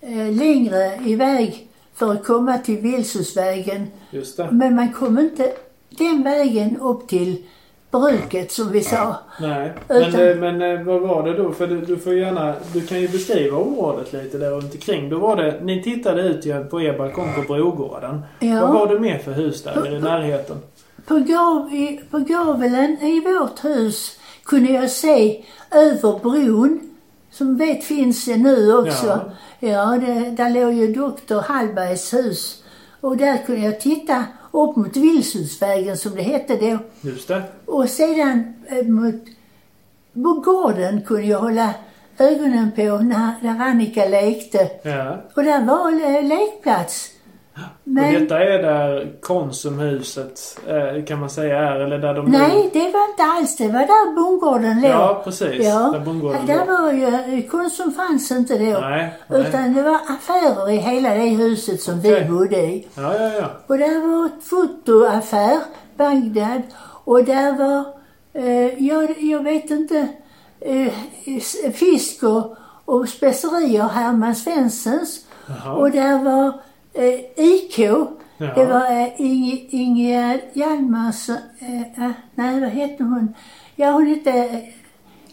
eh, 0.01 0.31
längre 0.31 0.99
iväg 1.05 1.67
för 1.93 2.11
att 2.11 2.25
komma 2.25 2.57
till 2.57 2.77
Vilshusvägen. 2.77 3.87
Men 4.51 4.75
man 4.75 4.93
kom 4.93 5.19
inte 5.19 5.53
den 5.89 6.23
vägen 6.23 6.77
upp 6.77 7.07
till 7.07 7.45
bruket 7.91 8.51
som 8.51 8.71
vi 8.71 8.81
sa. 8.81 9.15
Nej. 9.39 9.73
Utan- 9.89 10.11
Men, 10.11 10.29
eh, 10.29 10.35
men 10.35 10.61
eh, 10.61 10.83
vad 10.85 11.01
var 11.01 11.23
det 11.23 11.33
då? 11.37 11.51
För 11.51 11.67
du, 11.67 11.81
du 11.81 11.97
får 11.97 12.13
gärna... 12.13 12.53
Du 12.73 12.81
kan 12.81 13.01
ju 13.01 13.07
beskriva 13.07 13.57
området 13.57 14.13
lite 14.13 14.37
där 14.37 14.49
runt 14.51 14.73
omkring. 14.73 15.09
Då 15.09 15.19
var 15.19 15.35
det... 15.35 15.59
Ni 15.61 15.83
tittade 15.83 16.21
ut 16.21 16.69
på 16.69 16.81
er 16.81 16.97
balkong 16.97 17.33
på 17.35 17.53
Brogården. 17.53 18.21
Ja. 18.39 18.61
Vad 18.61 18.73
var 18.73 18.87
det 18.87 18.99
mer 18.99 19.17
för 19.17 19.31
hus 19.31 19.63
där 19.63 19.95
i 19.95 19.99
närheten? 19.99 20.57
På, 21.05 21.15
gav, 21.19 21.73
i- 21.73 22.01
på 22.11 22.19
gaveln 22.19 22.97
i 23.01 23.19
vårt 23.19 23.65
hus 23.65 24.17
kunde 24.45 24.71
jag 24.71 24.89
se 24.89 25.45
över 25.71 26.19
bron, 26.19 26.79
som 27.31 27.57
vet 27.57 27.83
finns 27.83 28.25
det 28.25 28.37
nu 28.37 28.73
också. 28.77 29.19
Ja, 29.59 29.97
det, 30.05 30.29
där 30.43 30.49
låg 30.49 30.73
ju 30.73 30.93
doktor 30.93 31.41
Hallbergs 31.41 32.13
hus. 32.13 32.63
Och 33.01 33.17
där 33.17 33.37
kunde 33.45 33.61
jag 33.61 33.79
titta 33.79 34.23
upp 34.51 34.75
mot 34.75 34.97
Vilshusvägen 34.97 35.97
som 35.97 36.15
det 36.15 36.21
hette 36.21 36.55
då. 36.55 36.79
Just 37.09 37.27
det. 37.27 37.43
Och 37.65 37.89
sedan 37.89 38.53
eh, 38.67 38.87
mot 40.13 40.45
gården 40.45 41.01
kunde 41.01 41.27
jag 41.27 41.39
hålla 41.39 41.73
ögonen 42.17 42.71
på 42.75 42.81
när, 42.81 43.33
när 43.41 43.59
Annika 43.59 44.05
lekte. 44.05 44.69
Ja. 44.83 45.21
Och 45.35 45.43
där 45.43 45.65
var 45.65 46.15
eh, 46.15 46.23
lekplats. 47.55 47.71
Och 47.83 47.91
Men 47.91 48.13
detta 48.13 48.39
är 48.43 48.61
där 48.63 49.11
Konsumhuset 49.21 50.59
eh, 50.67 51.05
kan 51.05 51.19
man 51.19 51.29
säga 51.29 51.57
är, 51.59 51.79
eller 51.79 51.97
där 51.97 52.13
de 52.13 52.25
nej, 52.31 52.69
det 52.73 52.79
var 52.91 53.09
inte 53.09 53.23
alls 53.23 53.57
det. 53.57 53.67
var 53.67 53.79
där 53.79 54.15
bondgården 54.15 54.81
låg. 54.81 54.91
Ja, 54.91 55.21
precis. 55.23 55.65
Ja, 55.67 55.89
Där 55.93 55.99
bondgården 55.99 56.45
där 56.45 56.57
låg. 56.57 56.67
var 56.67 56.91
ju, 56.91 57.41
Konsum 57.47 57.91
fanns 57.93 58.31
inte 58.31 58.57
då. 58.57 58.79
Nej, 58.79 59.13
nej. 59.27 59.41
Utan 59.41 59.73
det 59.73 59.81
var 59.83 59.95
affärer 59.95 60.69
i 60.69 60.77
hela 60.77 61.09
det 61.13 61.29
huset 61.29 61.81
som 61.81 62.01
vi 62.01 62.13
Okej. 62.13 62.25
bodde 62.29 62.57
i. 62.57 62.87
Ja, 62.95 63.15
ja, 63.19 63.27
ja. 63.39 63.45
Och 63.67 63.77
där 63.77 64.07
var 64.07 64.25
ett 64.25 64.43
fotoaffär, 64.43 65.59
Bagdad. 65.97 66.61
Och 67.03 67.23
där 67.23 67.53
var, 67.57 67.85
eh, 68.33 68.83
jag, 68.87 69.15
jag 69.21 69.43
vet 69.43 69.71
inte, 69.71 70.07
eh, 70.61 70.93
fisk 71.73 72.23
och, 72.23 72.55
och 72.85 73.09
specerier, 73.09 73.83
Herman 73.87 74.35
Svenssons. 74.35 75.19
Jaha. 75.47 75.73
Och 75.75 75.91
där 75.91 76.23
var 76.23 76.53
eh, 76.93 77.19
IK. 77.37 77.77
Ja. 77.79 78.53
Det 78.55 78.65
var 78.65 78.85
eh, 78.91 79.21
Inge, 79.21 79.55
Inge 79.69 80.39
Hjalmars, 80.53 81.29
eh, 81.29 81.81
eh, 81.81 82.11
nej 82.35 82.59
vad 82.61 82.69
hette 82.69 83.03
hon? 83.03 83.35
Ja 83.75 83.91
hon 83.91 84.07
hette 84.07 84.29
eh, 84.31 84.59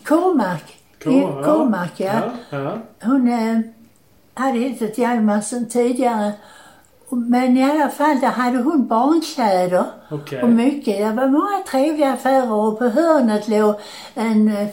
Kormark. 0.05 0.75
Kor- 1.05 1.43
Kormark 1.45 2.01
ja. 2.01 2.23
ja. 2.51 2.79
Hon 3.03 3.29
eh, 3.29 3.59
hade 4.35 4.59
hetat 4.59 4.99
Hjalmarsen 4.99 5.69
tidigare. 5.69 6.33
Men 7.11 7.57
i 7.57 7.71
alla 7.71 7.89
fall, 7.89 8.21
där 8.21 8.29
hade 8.29 8.59
hon 8.59 8.87
barnkläder 8.87 9.85
Okej. 10.11 10.43
och 10.43 10.49
mycket. 10.49 10.99
Det 10.99 11.13
var 11.13 11.27
många 11.27 11.63
trevliga 11.71 12.13
affärer 12.13 12.53
och 12.53 12.79
på 12.79 12.85
hörnet 12.85 13.49
låg 13.49 13.75
en 14.15 14.49
eh, 14.49 14.69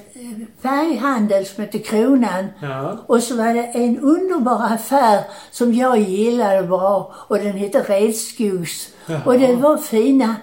färghandel 0.61 1.45
som 1.45 1.63
hette 1.63 1.79
Kronan. 1.79 2.47
Ja. 2.61 2.97
Och 3.07 3.23
så 3.23 3.35
var 3.35 3.53
det 3.53 3.63
en 3.63 3.99
underbar 3.99 4.63
affär 4.73 5.23
som 5.51 5.73
jag 5.73 5.97
gillade 5.99 6.63
bra 6.63 7.13
och 7.15 7.37
den 7.37 7.53
hette 7.53 7.79
Redskogs. 7.79 8.87
Jaha. 9.05 9.21
Och 9.25 9.39
det 9.39 9.55
var 9.55 9.77
fina 9.77 10.35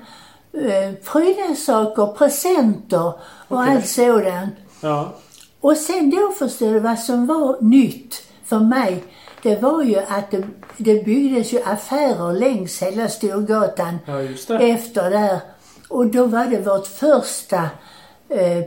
eh, 0.52 0.94
prydnadssaker, 1.12 2.06
presenter 2.06 3.06
och 3.48 3.58
Okej. 3.58 3.76
allt 3.76 3.86
sådant. 3.88 4.54
Ja. 4.80 5.12
Och 5.60 5.76
sen 5.76 6.10
då 6.10 6.32
förstår 6.38 6.72
du 6.72 6.80
vad 6.80 6.98
som 6.98 7.26
var 7.26 7.56
nytt 7.60 8.22
för 8.44 8.58
mig. 8.60 9.04
Det 9.42 9.62
var 9.62 9.82
ju 9.82 9.98
att 9.98 10.30
det, 10.30 10.42
det 10.76 11.04
byggdes 11.04 11.52
ju 11.52 11.62
affärer 11.62 12.32
längs 12.32 12.82
hela 12.82 13.08
Storgatan 13.08 13.98
Ja, 14.06 14.20
efter 14.60 15.10
där. 15.10 15.40
Och 15.88 16.06
då 16.06 16.26
var 16.26 16.46
det 16.46 16.58
vårt 16.60 16.86
första, 16.86 17.56
eh, 18.28 18.64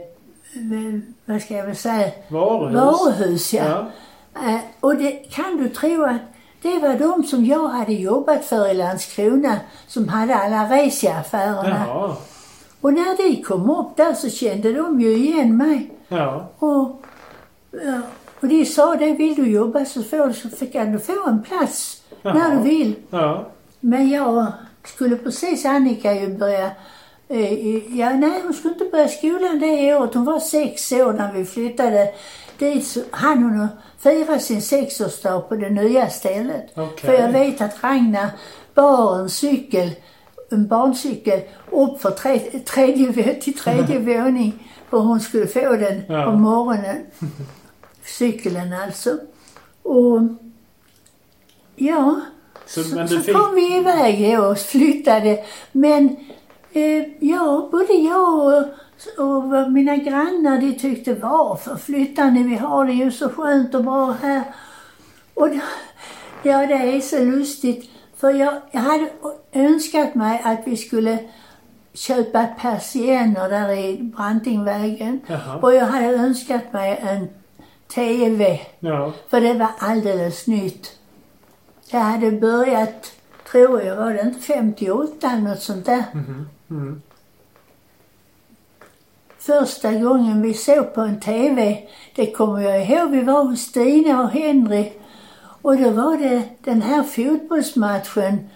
vad 1.24 1.42
ska 1.42 1.54
jag 1.54 1.66
väl 1.66 1.76
säga, 1.76 2.10
Varuhus. 2.28 2.74
varuhus. 2.76 3.54
Ja. 3.54 3.64
Ja. 4.34 4.48
Eh, 4.50 4.60
och 4.80 4.96
det 4.96 5.10
kan 5.12 5.56
du 5.56 5.68
tro 5.68 6.04
att 6.04 6.20
det 6.62 6.78
var 6.78 6.94
de 6.98 7.24
som 7.24 7.44
jag 7.44 7.68
hade 7.68 7.92
jobbat 7.92 8.44
för 8.44 8.68
i 8.70 8.74
Landskrona 8.74 9.56
som 9.86 10.08
hade 10.08 10.34
alla 10.36 10.64
Resia-affärerna. 10.76 12.14
Och 12.80 12.92
när 12.92 13.16
de 13.16 13.42
kom 13.42 13.70
upp 13.70 13.96
där 13.96 14.14
så 14.14 14.30
kände 14.30 14.72
de 14.72 15.00
ju 15.00 15.16
igen 15.16 15.56
mig. 15.56 15.90
Ja. 16.08 16.46
Och, 16.58 17.02
ja, 17.70 18.00
och 18.40 18.48
de 18.48 18.64
sa 18.64 18.94
det, 18.96 19.12
vill 19.12 19.34
du 19.34 19.50
jobba 19.50 19.84
så, 19.84 20.02
får, 20.02 20.32
så 20.56 20.66
kan 20.66 20.92
du 20.92 20.98
få 20.98 21.28
en 21.28 21.42
plats 21.42 22.02
när 22.22 22.34
Jaha. 22.38 22.50
du 22.50 22.68
vill. 22.68 22.94
Ja. 23.10 23.48
Men 23.80 24.08
jag 24.10 24.46
skulle 24.84 25.16
precis, 25.16 25.64
Annika 25.64 26.14
ju 26.14 26.28
börja, 26.38 26.70
eh, 27.28 27.98
ja 27.98 28.10
nej 28.10 28.40
hon 28.44 28.54
skulle 28.54 28.72
inte 28.74 28.84
börja 28.84 29.08
skolan 29.08 29.58
det 29.60 29.94
året. 29.96 30.14
Hon 30.14 30.24
var 30.24 30.38
sex 30.40 30.92
år 30.92 31.12
när 31.12 31.32
vi 31.32 31.44
flyttade 31.44 32.08
dit. 32.58 32.86
Så 32.86 33.00
hann 33.10 33.42
hon 33.42 33.68
fira 33.98 34.38
sin 34.38 34.62
sexårsdag 34.62 35.40
på 35.40 35.54
det 35.56 35.70
nya 35.70 36.08
stället. 36.08 36.66
Okej. 36.74 36.96
För 37.10 37.12
jag 37.12 37.32
vet 37.32 37.60
att 37.60 37.84
Ragnar 37.84 38.28
bar 38.74 39.18
en 39.18 39.30
cykel, 39.30 39.90
en 40.50 40.68
barncykel, 40.68 41.40
upp 41.70 42.02
för 42.02 42.10
tre, 42.10 42.38
tredje, 42.38 43.34
till 43.34 43.58
tredje 43.58 43.98
våning. 44.22 44.68
För 44.90 44.98
hon 44.98 45.20
skulle 45.20 45.46
få 45.46 45.76
den 45.76 46.02
Ja. 46.08 46.24
på 46.24 46.32
morgonen. 46.32 46.96
Cykeln 48.06 48.72
alltså. 48.72 49.18
Och 49.82 50.20
ja, 51.76 52.20
Så, 52.66 52.82
så, 52.82 53.08
så 53.08 53.20
fick... 53.20 53.36
kom 53.36 53.54
vi 53.54 53.76
iväg 53.76 54.40
och 54.40 54.58
flyttade. 54.58 55.44
Men 55.72 56.16
eh, 56.72 57.04
ja, 57.20 57.68
både 57.72 57.92
jag 57.92 58.38
och, 59.18 59.24
och 59.26 59.72
mina 59.72 59.96
grannar 59.96 60.60
de 60.60 60.72
tyckte 60.72 61.14
varför 61.14 61.76
flyttar 61.76 62.30
ni? 62.30 62.42
Vi 62.42 62.56
har 62.56 62.86
det 62.86 62.92
ju 62.92 63.10
så 63.10 63.28
skönt 63.28 63.74
och 63.74 63.84
bra 63.84 64.10
här. 64.22 64.42
Och 65.34 65.50
då, 65.50 65.60
ja, 66.42 66.66
det 66.66 66.74
är 66.74 67.00
så 67.00 67.24
lustigt. 67.24 67.90
För 68.16 68.30
jag, 68.30 68.54
jag 68.70 68.80
hade 68.80 69.10
önskat 69.52 70.14
mig 70.14 70.40
att 70.44 70.60
vi 70.64 70.76
skulle 70.76 71.18
köpa 71.94 72.46
persienner 72.46 73.48
där 73.48 73.72
i 73.72 74.02
Brantingvägen. 74.02 75.20
Jaha. 75.26 75.56
Och 75.56 75.74
jag 75.74 75.86
hade 75.86 76.06
önskat 76.06 76.72
mig 76.72 77.00
en 77.02 77.28
TV. 77.94 78.60
Ja. 78.80 79.12
För 79.28 79.40
det 79.40 79.54
var 79.54 79.70
alldeles 79.78 80.46
nytt. 80.46 80.98
Jag 81.88 82.00
hade 82.00 82.30
börjat, 82.30 83.12
tror 83.50 83.82
jag, 83.82 83.96
var 83.96 84.14
det 84.14 84.20
inte 84.20 84.40
58 84.40 85.30
eller 85.30 85.42
något 85.42 85.62
sånt 85.62 85.86
där. 85.86 86.04
Mm. 86.70 87.02
Första 89.38 89.92
gången 89.92 90.42
vi 90.42 90.54
såg 90.54 90.94
på 90.94 91.00
en 91.00 91.20
TV, 91.20 91.88
det 92.14 92.32
kommer 92.32 92.60
jag 92.60 92.84
ihåg, 92.84 93.10
vi 93.10 93.22
var 93.22 93.44
hos 93.44 93.60
Stina 93.60 94.22
och 94.22 94.30
Henry. 94.30 94.92
Och 95.62 95.76
då 95.76 95.90
var 95.90 96.16
det 96.16 96.42
den 96.64 96.82
här 96.82 97.02
fotbollsmatchen. 97.02 98.48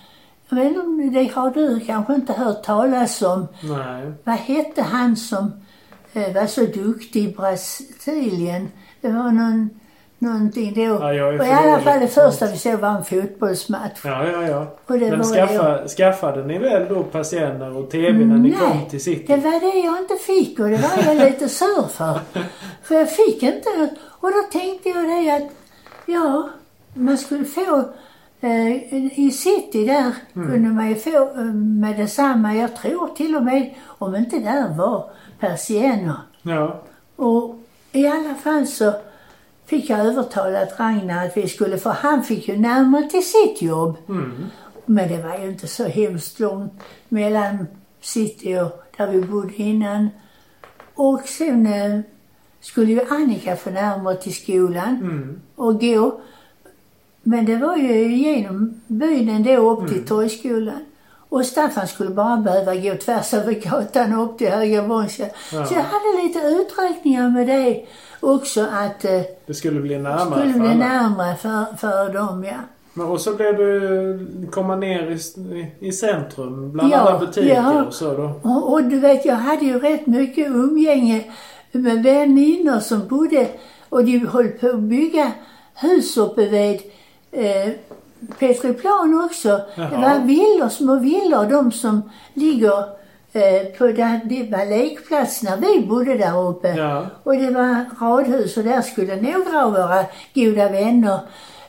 Jag 0.49 0.57
vet 0.57 0.77
inte 0.77 1.21
det 1.21 1.33
har 1.35 1.51
du 1.51 1.81
kanske 1.81 2.15
inte 2.15 2.33
hört 2.33 2.63
talas 2.63 3.23
om. 3.23 3.49
Nej. 3.63 4.13
Vad 4.25 4.37
hette 4.37 4.83
han 4.83 5.17
som 5.17 5.53
eh, 6.13 6.35
var 6.35 6.47
så 6.47 6.61
duktig 6.61 7.25
i 7.25 7.35
Brasilien? 7.35 8.69
Det 9.01 9.09
var 9.09 9.33
någon, 9.33 9.71
någonting 10.19 10.75
då. 10.75 10.81
Ja, 10.81 11.13
jag 11.15 11.41
och 11.41 11.47
i 11.47 11.51
alla 11.51 11.81
fall 11.81 12.01
det 12.01 12.09
första 12.09 12.47
vi 12.47 12.57
såg 12.57 12.75
var 12.79 12.89
en 12.89 13.05
fotbollsmatch. 13.05 14.01
Ja, 14.05 14.27
ja, 14.27 14.43
ja. 14.43 14.67
Men 14.87 15.25
skaffa, 15.25 15.89
skaffade 15.89 16.45
ni 16.45 16.59
väl 16.59 16.89
då 16.89 17.03
persienner 17.03 17.77
och 17.77 17.91
TV 17.91 18.25
när 18.25 18.39
ni 18.39 18.51
Nej, 18.51 18.59
kom 18.59 18.91
till 18.91 19.05
city? 19.05 19.25
det 19.27 19.37
var 19.37 19.73
det 19.73 19.79
jag 19.87 19.99
inte 19.99 20.17
fick 20.17 20.61
och 20.61 20.69
det 20.69 20.77
var 20.77 21.15
jag 21.15 21.17
lite 21.31 21.49
sur 21.49 21.89
för. 21.89 22.21
För 22.83 22.95
jag 22.95 23.11
fick 23.11 23.43
inte 23.43 23.69
något. 23.79 23.91
Och 24.03 24.31
då 24.31 24.43
tänkte 24.53 24.89
jag 24.89 25.05
det 25.05 25.31
att, 25.31 25.53
ja, 26.07 26.49
man 26.95 27.19
skulle 27.19 27.45
få 27.45 27.85
eh, 28.41 28.95
i 29.21 29.31
city 29.31 29.87
där 29.87 30.15
kunde 30.35 30.69
man 30.69 30.89
ju 30.89 30.95
få 30.95 31.31
eh, 31.31 31.45
med 31.55 31.97
detsamma. 31.97 32.55
Jag 32.55 32.77
tror 32.77 33.09
till 33.09 33.37
och 33.37 33.45
med, 33.45 33.75
om 33.87 34.17
inte 34.17 34.39
där 34.39 34.77
var 34.77 35.11
persienner. 35.41 36.17
Ja. 36.43 36.81
Och 37.17 37.55
i 37.93 38.07
alla 38.07 38.35
fall 38.35 38.67
så 38.67 38.93
fick 39.67 39.91
jag 39.91 39.99
övertalat 40.07 40.81
Ragnar 40.81 41.27
att 41.27 41.37
vi 41.37 41.49
skulle, 41.49 41.79
för 41.79 41.91
han 41.91 42.23
fick 42.25 42.49
ju 42.49 42.57
närmare 42.59 43.11
till 43.11 43.27
sitt 43.27 43.63
jobb. 43.63 43.97
Mm. 44.09 44.33
Men 44.87 45.09
det 45.09 45.23
var 45.23 45.39
ju 45.39 45.51
inte 45.51 45.67
så 45.69 45.85
hemskt 45.85 46.41
långt 46.41 46.73
mellan 47.09 47.67
city 48.01 48.59
och 48.59 48.83
där 48.97 49.07
vi 49.07 49.21
bodde 49.23 49.55
innan. 49.57 50.09
Och 50.95 51.21
sen 51.29 51.67
eh, 51.67 52.01
skulle 52.61 52.93
ju 52.93 53.01
Annika 53.11 53.57
få 53.57 53.71
närmare 53.71 54.17
till 54.17 54.35
skolan 54.35 54.97
Mm. 55.03 55.41
och 55.57 55.81
gå. 55.81 56.21
Men 57.23 57.45
det 57.45 57.57
var 57.57 57.77
ju 57.77 58.17
genom 58.17 58.81
byn 58.87 59.29
ändå 59.29 59.71
upp 59.71 59.89
till 59.89 60.07
Torgskolan. 60.07 60.85
Och 61.33 61.47
Staffan 61.47 61.87
skulle 61.89 62.11
bara 62.11 62.37
behöva 62.37 62.75
gå 62.75 62.95
tvärs 62.95 63.35
över 63.35 63.53
gatan 63.53 64.13
upp 64.13 64.39
till 64.39 64.49
Höga 64.51 64.83
Vångska. 64.83 65.25
Ja. 65.53 65.65
Så 65.67 65.75
jag 65.75 65.83
hade 65.83 66.23
lite 66.23 66.39
uträkningar 66.39 67.29
med 67.31 67.47
det 67.47 67.87
också 68.21 68.61
att 68.73 69.05
eh, 69.05 69.21
Det 69.47 69.55
skulle 69.55 69.81
bli 69.81 69.99
närmare 69.99 70.41
skulle 70.41 70.53
för 70.53 70.61
bli 70.61 70.69
alla. 70.69 70.79
närmare 70.89 71.37
för, 71.37 71.77
för 71.77 72.13
dem, 72.13 72.45
ja. 72.45 72.57
Men 72.95 73.07
och 73.07 73.21
så 73.21 73.35
blev 73.35 73.57
du 73.57 74.47
komma 74.51 74.77
ner 74.77 75.11
i, 75.11 75.73
i 75.89 75.93
centrum 75.93 76.73
bland 76.73 76.93
Ja, 76.93 76.97
alla 76.97 77.19
butiker 77.19 77.55
ja. 77.55 77.85
och 77.85 77.95
så 77.95 78.15
då? 78.17 78.41
Och, 78.43 78.73
och 78.73 78.85
du 78.85 78.99
vet, 79.01 79.25
jag 79.25 79.35
hade 79.35 79.65
ju 79.65 79.79
rätt 79.81 80.07
mycket 80.07 80.47
umgänge 80.49 81.25
med 81.73 82.03
väninnor 82.03 82.81
som 82.81 83.09
bodde 83.09 83.49
och 83.89 84.05
de 84.05 84.19
höll 84.27 84.49
på 84.49 84.67
att 84.69 84.79
bygga 84.81 85.33
hus 85.75 86.17
uppe 86.17 86.49
vid 86.49 86.81
eh, 87.33 87.73
Petriplan 88.41 89.25
också. 89.25 89.61
Jaha. 89.75 89.91
Det 89.91 89.97
var 89.97 90.27
villor, 90.27 90.69
små 90.69 90.97
villor, 90.99 91.51
de 91.51 91.73
som 91.73 92.11
ligger 92.35 92.79
eh, 93.33 93.67
på 93.79 93.87
där 93.87 94.21
det 94.25 94.57
var 94.57 94.67
lekplats 94.67 95.43
när 95.43 95.57
vi 95.57 95.87
bodde 95.87 96.19
där 96.19 96.49
uppe. 96.49 96.69
Ja. 96.69 97.07
Och 97.23 97.37
det 97.37 97.51
var 97.51 97.85
radhus 98.01 98.57
och 98.57 98.65
där 98.65 98.83
skulle 98.83 99.17
några 99.17 99.65
av 99.65 99.73
våra 99.73 100.05
goda 100.35 100.69
vänner, 100.69 101.21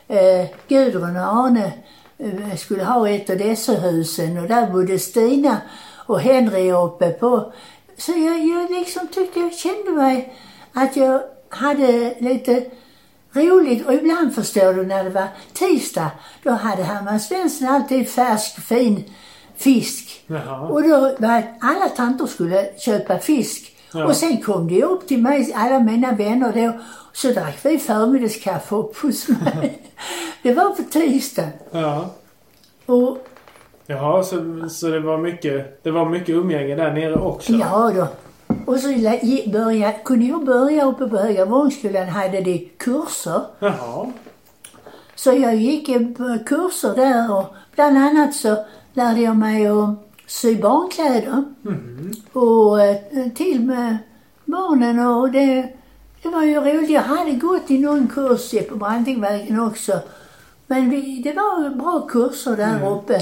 eh, 0.08 0.46
Gudrun 0.68 1.16
och 1.16 1.44
Arne, 1.44 1.72
eh, 2.18 2.56
skulle 2.56 2.84
ha 2.84 3.08
ett 3.08 3.30
av 3.30 3.36
dessa 3.36 3.72
husen 3.72 4.38
och 4.38 4.48
där 4.48 4.66
bodde 4.66 4.98
Stina 4.98 5.56
och 6.06 6.20
Henry 6.20 6.72
uppe 6.72 7.10
på. 7.10 7.52
Så 7.96 8.12
jag, 8.12 8.38
jag 8.38 8.70
liksom 8.70 9.08
tyckte, 9.08 9.40
jag 9.40 9.54
kände 9.54 9.90
mig 9.90 10.34
att 10.72 10.96
jag 10.96 11.20
hade 11.48 12.14
lite 12.18 12.64
roligt 13.34 13.86
och 13.86 13.94
ibland 13.94 14.34
förstår 14.34 14.74
du 14.74 14.86
när 14.86 15.04
det 15.04 15.10
var 15.10 15.28
tisdag, 15.52 16.10
då 16.42 16.50
hade 16.50 16.82
Herman 16.82 17.20
Svensson 17.20 17.68
alltid 17.68 18.08
färsk 18.08 18.60
fin 18.60 19.04
fisk. 19.56 20.24
Jaha. 20.26 20.60
Och 20.60 20.82
då 20.82 21.14
var 21.18 21.42
alla 21.60 21.88
tanter 21.88 22.26
skulle 22.26 22.78
köpa 22.78 23.18
fisk. 23.18 23.76
Ja. 23.94 24.04
Och 24.04 24.16
sen 24.16 24.42
kom 24.42 24.68
de 24.68 24.82
upp 24.82 25.08
till 25.08 25.22
mig, 25.22 25.52
alla 25.56 25.78
mina 25.78 26.12
vänner 26.12 26.52
då. 26.52 26.80
Så 27.12 27.28
drack 27.28 27.58
vi 27.62 27.78
förmiddagskaffe 27.78 28.74
upp 28.74 28.96
hos 28.96 29.28
mig. 29.28 29.82
det 30.42 30.54
var 30.54 30.70
på 30.70 30.82
tisdag. 30.82 31.48
Ja. 31.70 32.10
Och 32.86 33.26
Jaha, 33.86 34.22
så, 34.22 34.68
så 34.68 34.86
det 34.86 35.00
var 35.00 35.18
mycket, 35.18 35.84
det 35.84 35.90
var 35.90 36.08
mycket 36.08 36.28
umgänge 36.28 36.74
där 36.74 36.92
nere 36.92 37.14
också? 37.14 37.52
ja 37.52 37.92
då. 37.94 38.06
Och 38.66 38.78
så 38.78 38.88
börja, 39.52 39.92
kunde 39.92 40.24
jag 40.24 40.44
börja 40.44 40.84
uppe 40.84 41.08
på 41.08 41.16
Höga 41.16 41.46
hade 42.08 42.40
de 42.40 42.70
kurser. 42.78 43.40
Jaha. 43.58 44.12
Så 45.14 45.32
jag 45.32 45.56
gick 45.56 45.88
på 46.16 46.38
kurser 46.46 46.94
där 46.94 47.38
och 47.38 47.54
bland 47.74 47.98
annat 47.98 48.34
så 48.34 48.64
lärde 48.94 49.20
jag 49.20 49.36
mig 49.36 49.66
att 49.66 49.88
sy 50.26 50.56
barnkläder. 50.56 51.44
Och 52.32 52.80
eh, 52.80 53.28
till 53.34 53.60
med 53.60 53.98
barnen 54.44 54.98
och 55.06 55.30
det, 55.30 55.68
det 56.22 56.28
var 56.28 56.42
ju 56.42 56.54
roligt. 56.54 56.90
Jag 56.90 57.02
hade 57.02 57.32
gått 57.32 57.70
i 57.70 57.78
någon 57.78 58.08
kurs 58.08 58.54
på 58.68 58.76
Brantingvägen 58.76 59.60
också. 59.60 59.92
Men 60.72 60.90
vi, 60.90 61.20
det 61.24 61.32
var 61.32 61.70
bra 61.70 62.06
kurser 62.08 62.56
där 62.56 62.90
uppe. 62.96 63.20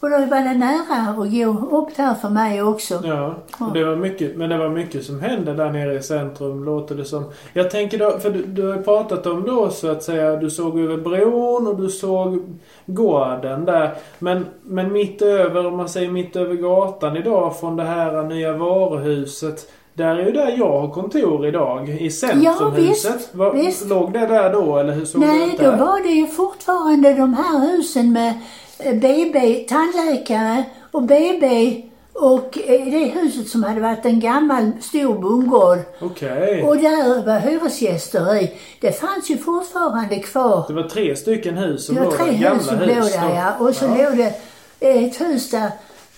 Och 0.00 0.10
då 0.10 0.16
var 0.16 0.44
det 0.44 0.54
nära 0.54 1.10
att 1.10 1.16
gå 1.16 1.76
upp 1.76 1.96
där 1.96 2.14
för 2.14 2.28
mig 2.28 2.62
också. 2.62 3.00
Ja, 3.04 3.34
och 3.58 3.72
det 3.72 3.84
var 3.84 3.96
mycket, 3.96 4.36
men 4.36 4.50
det 4.50 4.58
var 4.58 4.68
mycket 4.68 5.04
som 5.04 5.20
hände 5.20 5.54
där 5.54 5.70
nere 5.70 5.94
i 5.94 6.02
centrum 6.02 6.64
låter 6.64 6.94
det 6.94 7.04
som. 7.04 7.24
Jag 7.52 7.70
tänker 7.70 7.98
då, 7.98 8.18
för 8.18 8.30
du, 8.30 8.42
du 8.42 8.68
har 8.68 8.76
ju 8.76 8.82
pratat 8.82 9.26
om 9.26 9.44
då 9.46 9.70
så 9.70 9.90
att 9.90 10.02
säga, 10.02 10.36
du 10.36 10.50
såg 10.50 10.80
över 10.80 10.96
bron 10.96 11.66
och 11.66 11.80
du 11.80 11.88
såg 11.88 12.42
gården 12.86 13.64
där. 13.64 13.94
Men, 14.18 14.46
men 14.62 14.92
mitt 14.92 15.22
över, 15.22 15.66
om 15.66 15.76
man 15.76 15.88
säger 15.88 16.10
mitt 16.10 16.36
över 16.36 16.54
gatan 16.54 17.16
idag 17.16 17.60
från 17.60 17.76
det 17.76 17.84
här 17.84 18.22
nya 18.22 18.56
varuhuset. 18.56 19.72
Där 19.94 20.16
är 20.16 20.26
ju 20.26 20.32
där 20.32 20.54
jag 20.58 20.80
har 20.80 20.88
kontor 20.90 21.46
idag, 21.46 21.88
i 21.88 22.10
centrumhuset. 22.10 23.14
visst, 23.16 23.34
Var, 23.34 23.52
visst. 23.52 23.86
Låg 23.88 24.12
det 24.12 24.26
där 24.26 24.52
då 24.52 24.78
eller 24.78 24.92
hur 24.92 25.04
såg 25.04 25.20
det 25.20 25.26
Nej, 25.26 25.48
ut 25.48 25.58
då 25.58 25.70
där? 25.70 25.76
var 25.76 26.02
det 26.02 26.08
ju 26.08 26.26
fortfarande 26.26 27.12
de 27.14 27.34
här 27.34 27.58
husen 27.70 28.12
med 28.12 28.34
eh, 28.78 28.94
BB, 28.94 29.54
tandläkare 29.68 30.64
och 30.90 31.02
BB 31.02 31.76
och 32.12 32.58
eh, 32.66 32.84
det 32.84 33.04
huset 33.20 33.48
som 33.48 33.62
hade 33.64 33.80
varit 33.80 34.04
en 34.06 34.20
gammal 34.20 34.70
stor 34.80 35.14
bondgård. 35.14 35.78
Okej. 36.00 36.62
Och 36.62 36.76
där 36.76 37.26
var 37.26 37.38
hyresgäster 37.38 38.36
i. 38.42 38.52
Det 38.80 39.00
fanns 39.00 39.30
ju 39.30 39.36
fortfarande 39.38 40.18
kvar. 40.18 40.64
Det 40.68 40.74
var 40.74 40.88
tre 40.88 41.16
stycken 41.16 41.56
hus 41.56 41.86
som 41.86 41.94
Det 41.94 42.00
var 42.00 42.10
låg 42.10 42.18
där, 42.18 42.24
tre 42.26 42.36
gamla 42.36 42.54
hus 42.58 42.66
som 42.66 42.78
låg 42.78 42.88
hus 42.88 43.12
där 43.12 43.28
då. 43.28 43.34
ja. 43.34 43.52
Och 43.68 43.74
så 43.74 43.88
låg 43.88 44.16
det 44.16 44.34
ett 44.80 45.20
hus 45.20 45.50
där, 45.50 45.70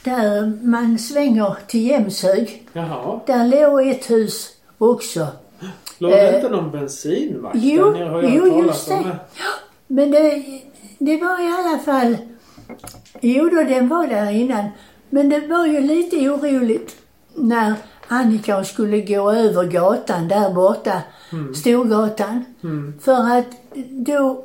där 0.05 0.53
man 0.63 0.99
svänger 0.99 1.57
till 1.67 1.87
Jämshög. 1.87 2.69
Jaha. 2.73 3.21
Där 3.27 3.47
låg 3.47 3.87
ett 3.89 4.11
hus 4.11 4.51
också. 4.79 5.27
Låg 5.99 6.11
det 6.11 6.29
Eh, 6.29 6.35
inte 6.37 6.49
någon 6.49 6.71
bensinmack 6.71 7.53
Jo, 7.55 7.85
där 7.85 7.93
nere 7.93 8.09
har 8.09 8.23
jag 8.23 8.35
jo 8.35 8.63
just 8.67 8.91
om 8.91 9.03
det. 9.03 9.17
Men 9.87 10.11
det, 10.11 10.45
det 10.99 11.17
var 11.17 11.43
i 11.43 11.53
alla 11.53 11.79
fall... 11.79 12.17
Jo 13.21 13.49
då, 13.49 13.63
den 13.63 13.89
var 13.89 14.07
där 14.07 14.31
innan. 14.31 14.69
Men 15.11 15.29
det 15.29 15.47
var 15.47 15.67
ju 15.67 15.81
lite 15.81 16.17
oroligt 16.17 16.97
när 17.35 17.75
Annika 18.09 18.65
skulle 18.65 19.01
gå 19.01 19.31
över 19.31 19.65
gatan 19.65 20.29
där 20.29 20.51
borta, 20.51 21.03
Storgatan. 21.55 22.45
För 23.01 23.39
att 23.39 23.47
då 23.91 24.45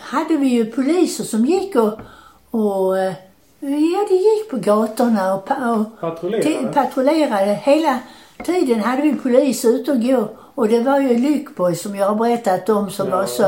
hade 0.00 0.36
vi 0.36 0.48
ju 0.48 0.64
poliser 0.64 1.24
som 1.24 1.44
gick 1.46 1.76
och, 1.76 2.00
och 2.50 2.98
eh, 2.98 3.12
ja, 3.70 4.06
de 4.08 4.14
gick 4.14 4.50
på 4.50 4.56
gatorna 4.56 5.34
och, 5.34 5.44
pa- 5.44 5.70
och 5.74 6.00
Patrullerade? 6.00 6.72
Patrullerade. 6.74 7.52
Hela 7.54 7.98
tiden 8.44 8.80
hade 8.80 9.02
vi 9.02 9.14
polis 9.14 9.64
ute 9.64 9.92
och 9.92 10.02
gå. 10.02 10.28
Och 10.54 10.68
det 10.68 10.80
var 10.80 11.00
ju 11.00 11.18
Lyckborg 11.18 11.76
som 11.76 11.96
jag 11.96 12.06
har 12.08 12.14
berättat 12.14 12.68
om 12.68 12.90
som 12.90 13.08
Ja. 13.08 13.16
var 13.16 13.26
så 13.26 13.44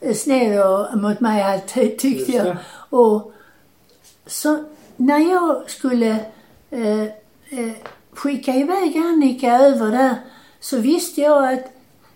eh, 0.00 0.14
snäll 0.14 0.58
och, 0.58 0.98
mot 0.98 1.20
mig 1.20 1.42
alltid 1.42 1.98
tyckte 1.98 2.32
jag. 2.32 2.56
Och 2.90 3.32
så 4.26 4.58
när 4.96 5.18
jag 5.32 5.70
skulle 5.70 6.08
eh, 6.70 7.02
eh, 7.02 7.72
skicka 8.14 8.54
iväg 8.54 8.96
Annika 8.96 9.58
över 9.58 9.90
där 9.90 10.14
så 10.60 10.76
visste 10.78 11.20
jag 11.20 11.52
att 11.52 11.64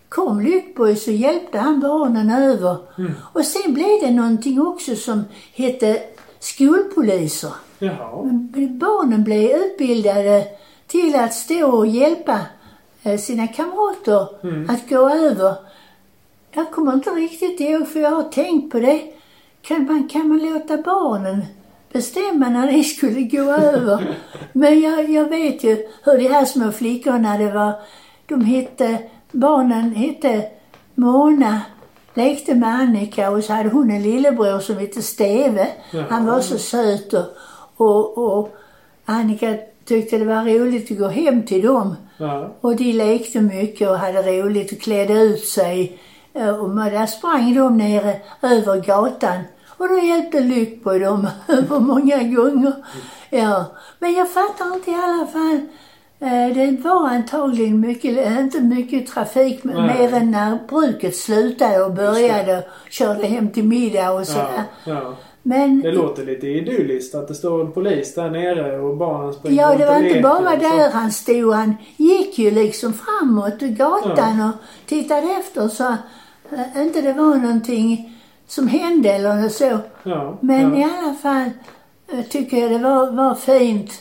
kom 0.09 0.39
Lyckborg 0.41 0.95
så 0.95 1.11
hjälpte 1.11 1.57
han 1.59 1.79
barnen 1.79 2.29
över. 2.29 2.77
Mm. 2.97 3.11
Och 3.33 3.45
sen 3.45 3.73
blev 3.73 3.99
det 4.01 4.11
någonting 4.11 4.61
också 4.67 4.95
som 4.95 5.23
hette 5.53 5.99
skolpoliser. 6.45 7.53
Jaha. 7.79 8.23
Barnen 8.69 9.23
blev 9.23 9.49
utbildade 9.49 10.47
till 10.87 11.15
att 11.15 11.33
stå 11.33 11.71
och 11.71 11.87
hjälpa 11.87 12.39
eh, 13.03 13.17
sina 13.17 13.47
kamrater 13.47 14.27
att 14.69 14.89
gå 14.89 15.09
över. 15.09 15.55
Jag 16.51 16.71
kommer 16.71 16.93
inte 16.93 17.09
riktigt 17.09 17.59
ihåg 17.59 17.87
för 17.87 17.99
jag 17.99 18.11
har 18.11 18.23
tänkt 18.23 18.71
på 18.71 18.79
det. 18.79 19.01
Kan 19.61 19.85
man, 19.85 20.07
kan 20.07 20.27
man 20.27 20.37
låta 20.37 20.77
barnen 20.77 21.45
bestämma 21.93 22.49
när 22.49 22.71
de 22.71 22.83
skulle 22.95 23.21
gå 23.21 23.51
över? 23.51 24.15
Men 24.53 24.79
jag, 24.79 25.09
jag 25.09 25.29
vet 25.29 25.63
ju 25.63 25.87
hur 26.03 26.17
de 26.17 26.27
här 26.27 26.45
små 26.45 26.71
flickorna 26.71 27.37
det 27.37 27.51
var. 27.51 27.73
De 28.25 28.41
hette, 28.41 28.99
barnen 29.31 29.95
hette 29.95 30.49
Mona, 30.95 31.61
lekte 32.15 32.55
med 32.55 32.69
Annika 32.69 33.29
och 33.31 33.43
så 33.43 33.53
hade 33.53 33.69
hon 33.69 33.91
en 33.91 34.01
lillebror 34.03 34.59
som 34.59 34.77
hette 34.77 35.01
Steve. 35.01 35.67
Han 36.09 36.25
var 36.25 36.39
så 36.41 36.57
söt 36.57 37.13
och, 37.13 37.27
och, 37.77 38.17
och 38.37 38.55
Annika 39.05 39.55
tyckte 39.85 40.17
det 40.17 40.25
var 40.25 40.59
roligt 40.59 40.91
att 40.91 40.97
gå 40.97 41.07
hem 41.07 41.43
till 41.45 41.61
dem. 41.65 41.95
Ja. 42.17 42.49
Och 42.61 42.75
de 42.75 42.93
lekte 42.93 43.41
mycket 43.41 43.89
och 43.89 43.97
hade 43.97 44.21
roligt 44.21 44.71
och 44.71 44.79
klädde 44.79 45.13
ut 45.13 45.45
sig. 45.45 45.99
Eh, 46.33 46.49
Och 46.49 46.69
där 46.75 47.05
sprang 47.05 47.55
de 47.55 47.77
nere 47.77 48.21
över 48.41 48.81
gatan. 48.81 49.39
Och 49.77 49.89
då 49.89 49.99
hjälpte 49.99 50.39
Lyckborg 50.39 50.99
dem 50.99 51.27
över 51.47 51.79
många 51.79 52.17
gånger. 52.23 52.73
Ja. 53.29 53.65
Men 53.99 54.13
jag 54.13 54.31
fattar 54.33 54.73
inte 54.75 54.91
i 54.91 54.95
alla 54.95 55.27
fall. 55.27 55.59
Eh, 56.19 56.53
Det 56.55 56.77
var 56.83 57.07
antagligen 57.09 57.79
mycket, 57.79 58.17
eh, 58.17 58.39
inte 58.39 58.59
mycket 58.61 59.07
trafik 59.07 59.63
Nej. 59.63 59.75
mer 59.75 60.13
än 60.13 60.31
när 60.31 60.59
bruket 60.69 61.15
slutade 61.15 61.83
och 61.83 61.91
började 61.93 62.57
och 62.57 62.63
körde 62.91 63.27
hem 63.27 63.49
till 63.49 63.63
middag 63.63 64.11
och 64.11 64.19
Ja, 64.21 64.25
sådär. 64.25 64.63
ja. 64.85 65.13
Men 65.47 65.81
Det 65.81 65.91
låter 65.91 66.25
lite 66.25 66.47
idylliskt 66.47 67.15
att 67.15 67.27
det 67.27 67.35
står 67.35 67.61
en 67.61 67.71
polis 67.71 68.15
där 68.15 68.29
nere 68.29 68.79
och 68.79 68.97
barnen 68.97 69.33
springer 69.33 69.61
Ja, 69.61 69.75
det 69.77 69.85
var 69.85 70.03
inte 70.03 70.21
bara 70.21 70.51
så. 70.51 70.55
där 70.59 70.91
han 70.91 71.11
stod. 71.11 71.53
Han 71.53 71.75
gick 71.97 72.37
ju 72.39 72.51
liksom 72.51 72.93
framåt 72.93 73.61
i 73.63 73.69
gatan 73.69 74.41
och 74.41 74.53
tittade 74.85 75.27
efter 75.39 75.67
så 75.67 75.95
äh, 76.51 76.81
inte 76.81 77.01
det 77.01 77.13
var 77.13 77.35
någonting 77.35 78.11
som 78.47 78.67
hände 78.67 79.09
eller 79.09 79.49
så. 79.49 79.77
Ja, 80.03 80.37
Men 80.41 80.73
ja. 80.73 80.79
i 80.79 80.83
alla 81.03 81.13
fall 81.13 81.49
tycker 82.29 82.57
jag 82.57 82.71
det 82.71 82.77
var, 82.77 83.11
var 83.11 83.35
fint. 83.35 83.91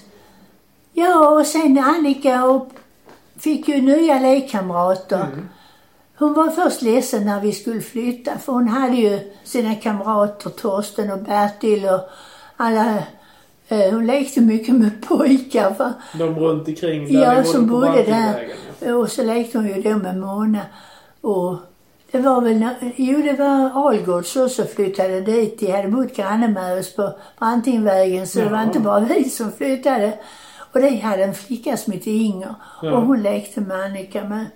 Ja, 0.96 1.28
och 1.28 1.46
sen 1.46 1.78
Annika 1.78 2.44
och 2.44 2.68
fick 3.38 3.68
ju 3.68 3.83
nya 3.83 4.18
lekkamrater. 4.18 5.24
Mm. 5.24 5.48
Hon 6.16 6.35
var 6.35 6.50
först 6.50 6.83
ledsen 6.83 7.24
när 7.24 7.40
vi 7.40 7.52
skulle 7.52 7.80
flytta 7.80 8.38
för 8.38 8.52
hon 8.52 8.68
hade 8.68 8.96
ju 8.96 9.33
sina 9.44 9.74
kamrater 9.74 10.50
Torsten 10.50 11.11
och 11.11 11.18
Bertil 11.18 11.85
och 11.85 12.00
alla 12.57 12.94
eh, 13.68 13.90
hon 13.92 14.07
lekte 14.07 14.40
mycket 14.40 14.74
med 14.74 15.09
pojkar. 15.09 15.74
För, 15.74 15.92
De 16.18 16.38
runt 16.38 16.68
omkring 16.68 17.12
där 17.12 17.35
ja, 17.35 17.44
som 17.44 17.66
bodde 17.66 18.02
där. 18.02 18.48
Ja. 18.80 18.94
Och 18.94 19.11
så 19.11 19.22
lekte 19.22 19.59
hon 19.59 19.66
ju 19.66 19.83
då 19.83 19.96
med 19.96 20.16
Mona. 20.16 20.61
Och 21.20 21.57
Det 22.11 22.20
var 22.20 22.40
väl, 22.40 22.68
jo 22.96 23.22
det 23.22 23.33
var 23.33 23.88
Algots 23.88 24.37
också 24.37 24.64
flyttade 24.64 25.20
dit. 25.20 25.61
De 25.61 25.72
hade 25.72 25.88
bott 25.88 26.16
granne 26.16 26.48
med 26.48 26.78
oss 26.78 26.96
på 26.96 27.12
Brantingvägen 27.38 28.26
så 28.26 28.38
det 28.38 28.48
var 28.48 28.62
inte 28.62 28.80
bara 28.80 29.00
vi 29.00 29.24
som 29.24 29.52
flyttade. 29.52 30.18
Och 30.74 30.80
de 30.80 30.96
hade 30.96 31.24
en 31.24 31.34
flicka 31.34 31.76
som 31.76 31.92
hette 31.92 32.10
Inger 32.10 32.54
Ja. 32.82 32.92
och 32.92 33.02
hon 33.02 33.22
lekte 33.22 33.60
med 33.60 33.80
Annika 33.84 34.24
med. 34.24 34.46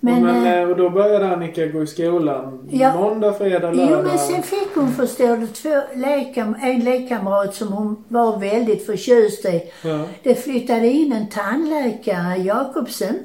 Men, 0.00 0.22
Men, 0.22 0.22
men, 0.42 0.46
eh, 0.46 0.58
eh, 0.58 0.68
och 0.70 0.76
då 0.76 0.90
började 0.90 1.28
Annika 1.32 1.66
gå 1.66 1.82
i 1.82 1.86
skolan 1.86 2.68
Ja. 2.70 2.94
måndag, 2.94 3.32
fredag, 3.32 3.70
lördag? 3.72 3.88
Jo, 3.90 4.02
men 4.08 4.18
sen 4.18 4.42
fick 4.42 4.68
hon 4.74 4.92
förstår 4.92 5.36
du 5.36 5.46
två 5.46 5.80
lekam, 5.94 6.56
en 6.62 6.80
lekkamrat 6.80 7.54
som 7.54 7.72
hon 7.72 8.04
var 8.08 8.38
väldigt 8.38 8.86
förtjust 8.86 9.44
i. 9.44 9.62
Ja. 9.84 10.04
Det 10.22 10.34
flyttade 10.34 10.86
in 10.88 11.12
en 11.12 11.28
tandläkare, 11.28 12.36
Jakobsen, 12.36 13.18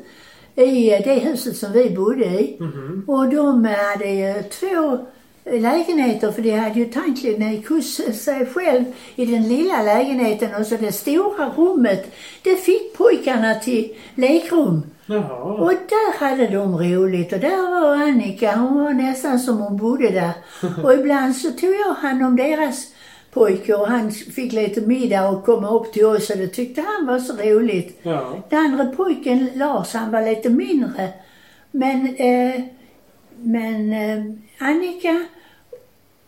i 0.55 0.93
eh, 0.93 1.01
det 1.03 1.13
huset 1.19 1.57
som 1.57 1.71
vi 1.71 1.89
bodde 1.89 2.25
i. 2.25 2.57
Mhm. 2.59 3.03
Och 3.07 3.29
de 3.29 3.65
hade 3.65 4.05
ju 4.09 4.43
två 4.43 4.97
lägenheter 5.45 6.31
för 6.31 6.41
de 6.41 6.51
hade 6.51 6.79
ju 6.79 6.85
tandklinik 6.85 7.69
hos 7.69 7.95
sig 7.95 8.45
själv 8.45 8.83
i 9.15 9.25
den 9.25 9.47
lilla 9.47 9.81
lägenheten 9.81 10.55
och 10.55 10.67
så 10.67 10.77
det 10.77 10.91
stora 10.91 11.49
rummet, 11.49 12.13
det 12.43 12.55
fick 12.55 12.97
pojkarna 12.97 13.55
till 13.55 13.95
lekrum. 14.15 14.81
Jaha. 15.05 15.53
Och 15.53 15.69
där 15.69 16.19
hade 16.19 16.47
de 16.47 16.77
roligt 16.77 17.33
och 17.33 17.39
där 17.39 17.81
var 17.81 17.95
Annika, 17.95 18.55
hon 18.55 18.83
var 18.83 18.93
nästan 18.93 19.39
som 19.39 19.57
hon 19.57 19.77
bodde 19.77 20.09
där. 20.09 20.31
Och 20.83 20.93
ibland 20.93 21.35
så 21.35 21.51
tog 21.51 21.73
jag 21.73 21.93
hand 21.93 22.23
om 22.23 22.35
deras 22.35 22.87
pojke 23.31 23.73
och 23.75 23.87
han 23.87 24.11
fick 24.11 24.53
lite 24.53 24.81
middag 24.81 25.29
och 25.29 25.45
komma 25.45 25.69
upp 25.69 25.93
till 25.93 26.05
oss 26.05 26.29
och 26.29 26.37
det 26.37 26.47
tyckte 26.47 26.81
han 26.81 27.07
var 27.07 27.19
så 27.19 27.33
roligt. 27.33 27.99
Ja. 28.03 28.43
Den 28.49 28.59
andra 28.59 28.85
pojken, 28.85 29.49
Lars, 29.55 29.93
han 29.93 30.11
var 30.11 30.21
lite 30.21 30.49
mindre. 30.49 31.09
Men, 31.71 32.15
eh, 32.15 32.61
men 33.43 33.93
eh, 33.93 34.23
Annika 34.67 35.25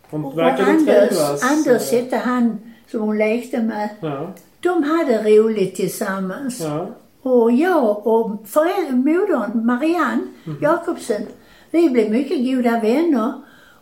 Hon 0.09 0.25
och 0.25 0.41
Anders, 0.41 1.43
Anders 1.43 1.91
hette 1.91 2.17
han 2.17 2.59
som 2.91 2.99
hon 3.01 3.17
lekte 3.17 3.61
med. 3.61 3.89
Ja. 3.99 4.33
De 4.59 4.83
hade 4.83 5.23
roligt 5.23 5.75
tillsammans. 5.75 6.61
Ja. 6.61 6.87
Och 7.21 7.51
jag 7.51 8.07
och 8.07 8.43
föräldrar, 8.47 8.91
modern 8.95 9.65
Marianne 9.65 10.21
Mhm. 10.43 10.57
Jakobsen, 10.61 11.21
vi 11.71 11.89
blev 11.89 12.11
mycket 12.11 12.45
goda 12.45 12.79
vänner. 12.79 13.33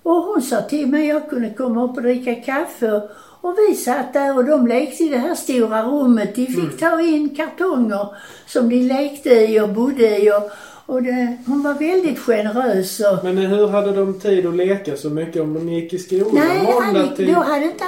Och 0.03 0.13
hon 0.15 0.41
sa 0.41 0.61
till 0.61 0.87
mig 0.87 1.11
att 1.11 1.21
jag 1.21 1.29
kunde 1.29 1.49
komma 1.49 1.83
upp 1.83 1.95
och 1.97 2.01
dricka 2.03 2.35
kaffe. 2.35 3.01
Och 3.41 3.55
vi 3.69 3.75
satt 3.75 4.13
där 4.13 4.37
och 4.37 4.45
de 4.45 4.67
lekte 4.67 5.03
i 5.03 5.09
det 5.09 5.17
här 5.17 5.35
stora 5.35 5.83
rummet. 5.83 6.35
De 6.35 6.45
fick 6.45 6.57
Mm. 6.57 6.77
ta 6.77 7.01
in 7.01 7.29
kartonger 7.35 8.07
som 8.47 8.69
de 8.69 8.75
lekte 8.81 9.29
i 9.29 9.59
och 9.59 9.69
bodde 9.69 10.17
i. 10.23 10.29
Och, 10.31 10.51
och 10.85 11.03
det, 11.03 11.37
hon 11.47 11.63
var 11.63 11.73
väldigt 11.73 12.19
generös. 12.19 12.99
Och, 12.99 13.23
Men 13.23 13.37
hur 13.37 13.67
hade 13.67 13.91
de 13.91 14.19
tid 14.19 14.45
att 14.45 14.55
leka 14.55 14.97
så 14.97 15.09
mycket 15.09 15.41
om 15.41 15.53
de 15.53 15.69
gick 15.69 15.93
i 15.93 15.99
skolan? 15.99 16.29
Nej, 16.33 16.73
Annika, 16.81 17.15
till... 17.15 17.33
då 17.33 17.39
hade 17.39 17.65
inte, 17.65 17.83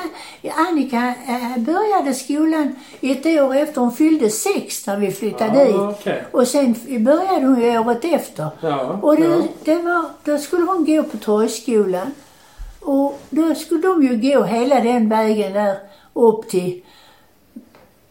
Annika 0.55 1.13
eh, 1.27 1.57
började 1.63 2.13
skolan 2.13 2.75
ett 3.01 3.25
år 3.25 3.55
efter. 3.55 3.81
Hon 3.81 3.91
fyllde 3.91 4.29
sex 4.29 4.87
när 4.87 4.97
vi 4.97 5.11
flyttade 5.11 5.59
Ja, 5.59 5.65
dit. 5.65 5.75
okej. 5.99 6.23
Och 6.31 6.47
sen 6.47 6.75
började 7.05 7.45
hon 7.45 7.61
ju 7.61 7.79
året 7.79 8.05
efter. 8.05 8.47
Ja, 8.61 8.99
Och 9.01 9.15
det, 9.15 9.23
ja. 9.23 9.41
det 9.63 9.75
var, 9.75 10.05
då 10.23 10.37
skulle 10.37 10.63
hon 10.65 10.85
gå 10.85 11.03
på 11.03 11.17
Torgskolan. 11.17 12.11
Och 12.81 13.19
då 13.29 13.55
skulle 13.55 13.81
de 13.81 14.03
ju 14.03 14.31
gå 14.31 14.43
hela 14.43 14.79
den 14.79 15.09
vägen 15.09 15.53
där 15.53 15.75
upp 16.13 16.49
till... 16.49 16.81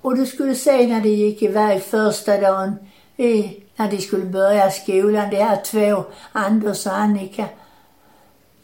Och 0.00 0.16
du 0.16 0.26
skulle 0.26 0.54
se 0.54 0.86
när 0.86 1.00
de 1.00 1.08
gick 1.08 1.42
iväg 1.42 1.82
första 1.82 2.40
dagen, 2.40 2.72
i, 3.16 3.60
när 3.76 3.90
de 3.90 3.98
skulle 3.98 4.24
börja 4.24 4.70
skolan, 4.70 5.30
de 5.30 5.36
här 5.36 5.56
två, 5.64 6.04
Anders 6.32 6.86
och 6.86 6.92
Annika. 6.96 7.44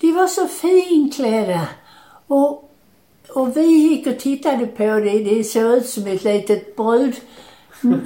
De 0.00 0.12
var 0.12 0.26
så 0.26 0.46
finklädda. 0.48 1.60
Och, 2.26 2.70
och 3.34 3.56
vi 3.56 3.62
gick 3.66 4.06
och 4.06 4.18
tittade 4.18 4.66
på 4.66 4.82
det. 4.84 5.18
Det 5.24 5.44
såg 5.44 5.62
ut 5.62 5.86
som 5.88 6.06
ett 6.06 6.24
litet 6.24 6.76
brud... 6.76 7.14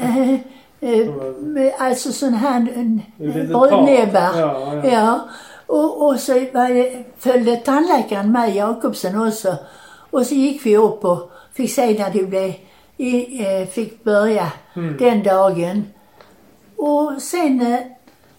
eh, 0.01 0.33
eh, 0.81 1.11
med- 1.41 1.73
alltså 1.79 2.13
sån 2.13 2.35
här 2.35 2.61
brudnäbbar. 3.19 4.39
Ja, 4.41 4.75
ja. 4.75 4.87
ja. 4.91 5.29
Och, 5.67 6.07
och 6.07 6.21
så 6.21 6.33
det, 6.33 7.05
följde 7.19 7.57
tandläkaren 7.57 8.33
med, 8.33 8.55
Jakobsen 8.57 9.29
också. 9.29 9.57
Och 10.11 10.27
så 10.27 10.35
gick 10.35 10.67
vi 10.67 10.77
upp 10.77 11.05
och 11.05 11.31
fick 11.53 11.71
se 11.73 11.99
när 11.99 12.11
de 12.11 12.25
blev, 12.25 12.53
i, 12.97 13.43
eh, 13.47 13.67
fick 13.69 14.05
börja 14.05 14.53
Mm. 14.77 14.97
den 14.97 15.23
dagen. 15.23 15.85
Och 16.87 17.23
sen, 17.23 17.61
eh, 17.61 17.81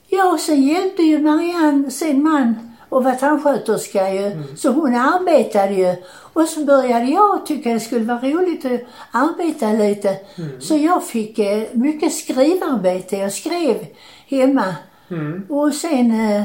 ja, 0.07 0.37
sen 0.39 0.61
hjälpte 0.63 1.01
ju 1.03 1.19
Marianne 1.19 1.91
sin 1.91 2.23
man 2.23 2.75
och 2.89 3.03
var 3.03 3.15
tandsköterska 3.15 4.13
ju. 4.13 4.25
Mm. 4.25 4.57
Så 4.57 4.71
hon 4.71 4.95
arbetade 4.95 5.73
ju. 5.73 5.95
Och 6.33 6.47
så 6.47 6.65
började 6.65 7.05
jag 7.05 7.45
tycka 7.45 7.73
det 7.73 7.79
skulle 7.79 8.05
vara 8.05 8.19
roligt 8.19 8.65
att 8.65 8.81
arbeta 9.11 9.71
lite. 9.71 10.17
Mm. 10.35 10.61
Så 10.61 10.77
jag 10.77 11.03
fick 11.03 11.39
eh, 11.39 11.63
mycket 11.73 12.13
skrivarbete. 12.13 13.17
Jag 13.17 13.31
skrev 13.33 13.75
hemma. 14.27 14.75
Mm. 15.09 15.45
Och 15.49 15.73
sen 15.73 16.31
eh, 16.31 16.43